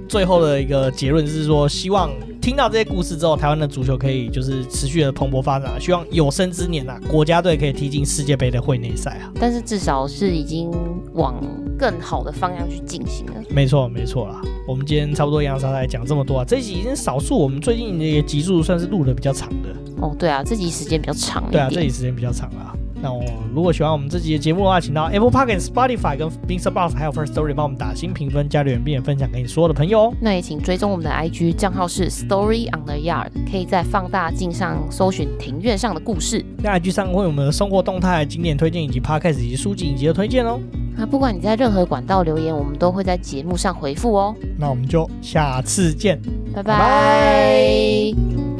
[0.07, 5.79] 最后的一个结论是说，希望听到这些故事之后，台湾的足球可以就是持续的蓬勃发展啊。
[5.79, 9.31] 希望有生之年啊，国家队可以踢进世界杯的会内赛啊。
[9.39, 10.71] 但是至少是已经
[11.13, 11.35] 往
[11.77, 13.33] 更好的方向去进行了。
[13.49, 14.41] 没错，没错啦。
[14.67, 19.69] 我们今天差不多洋洋洒洒讲这么多啊，这集已经少数我们最近的集数算是录的比较长的。
[20.01, 21.43] 哦，对啊，这集时间比较长。
[21.51, 22.75] 对啊，这集时间比较长啊。
[23.03, 23.21] 那我
[23.53, 30.13] 如果喜欢我们这集的节目的话，请到 Apple Podcast、Spotify 跟 MixerBox 还有 First Story 帮我们打新评分、加留言，并且分享给你所有的朋友哦。
[30.21, 36.45] 那也请追踪我们的 IG 账号是 Story on the Yard，可以在放大镜上搜寻庭院上的故事。
[36.63, 40.57] 在 IG 上会有我们的生活动态、景点推荐以及 Podcast 以及书籍以及的推荐哦。
[40.95, 44.33] 那不管你在任何管道留言，我们都会在节目上回复哦。
[44.57, 46.21] 那我们就下次见，
[46.55, 46.77] 拜拜。
[46.77, 48.52] 拜拜。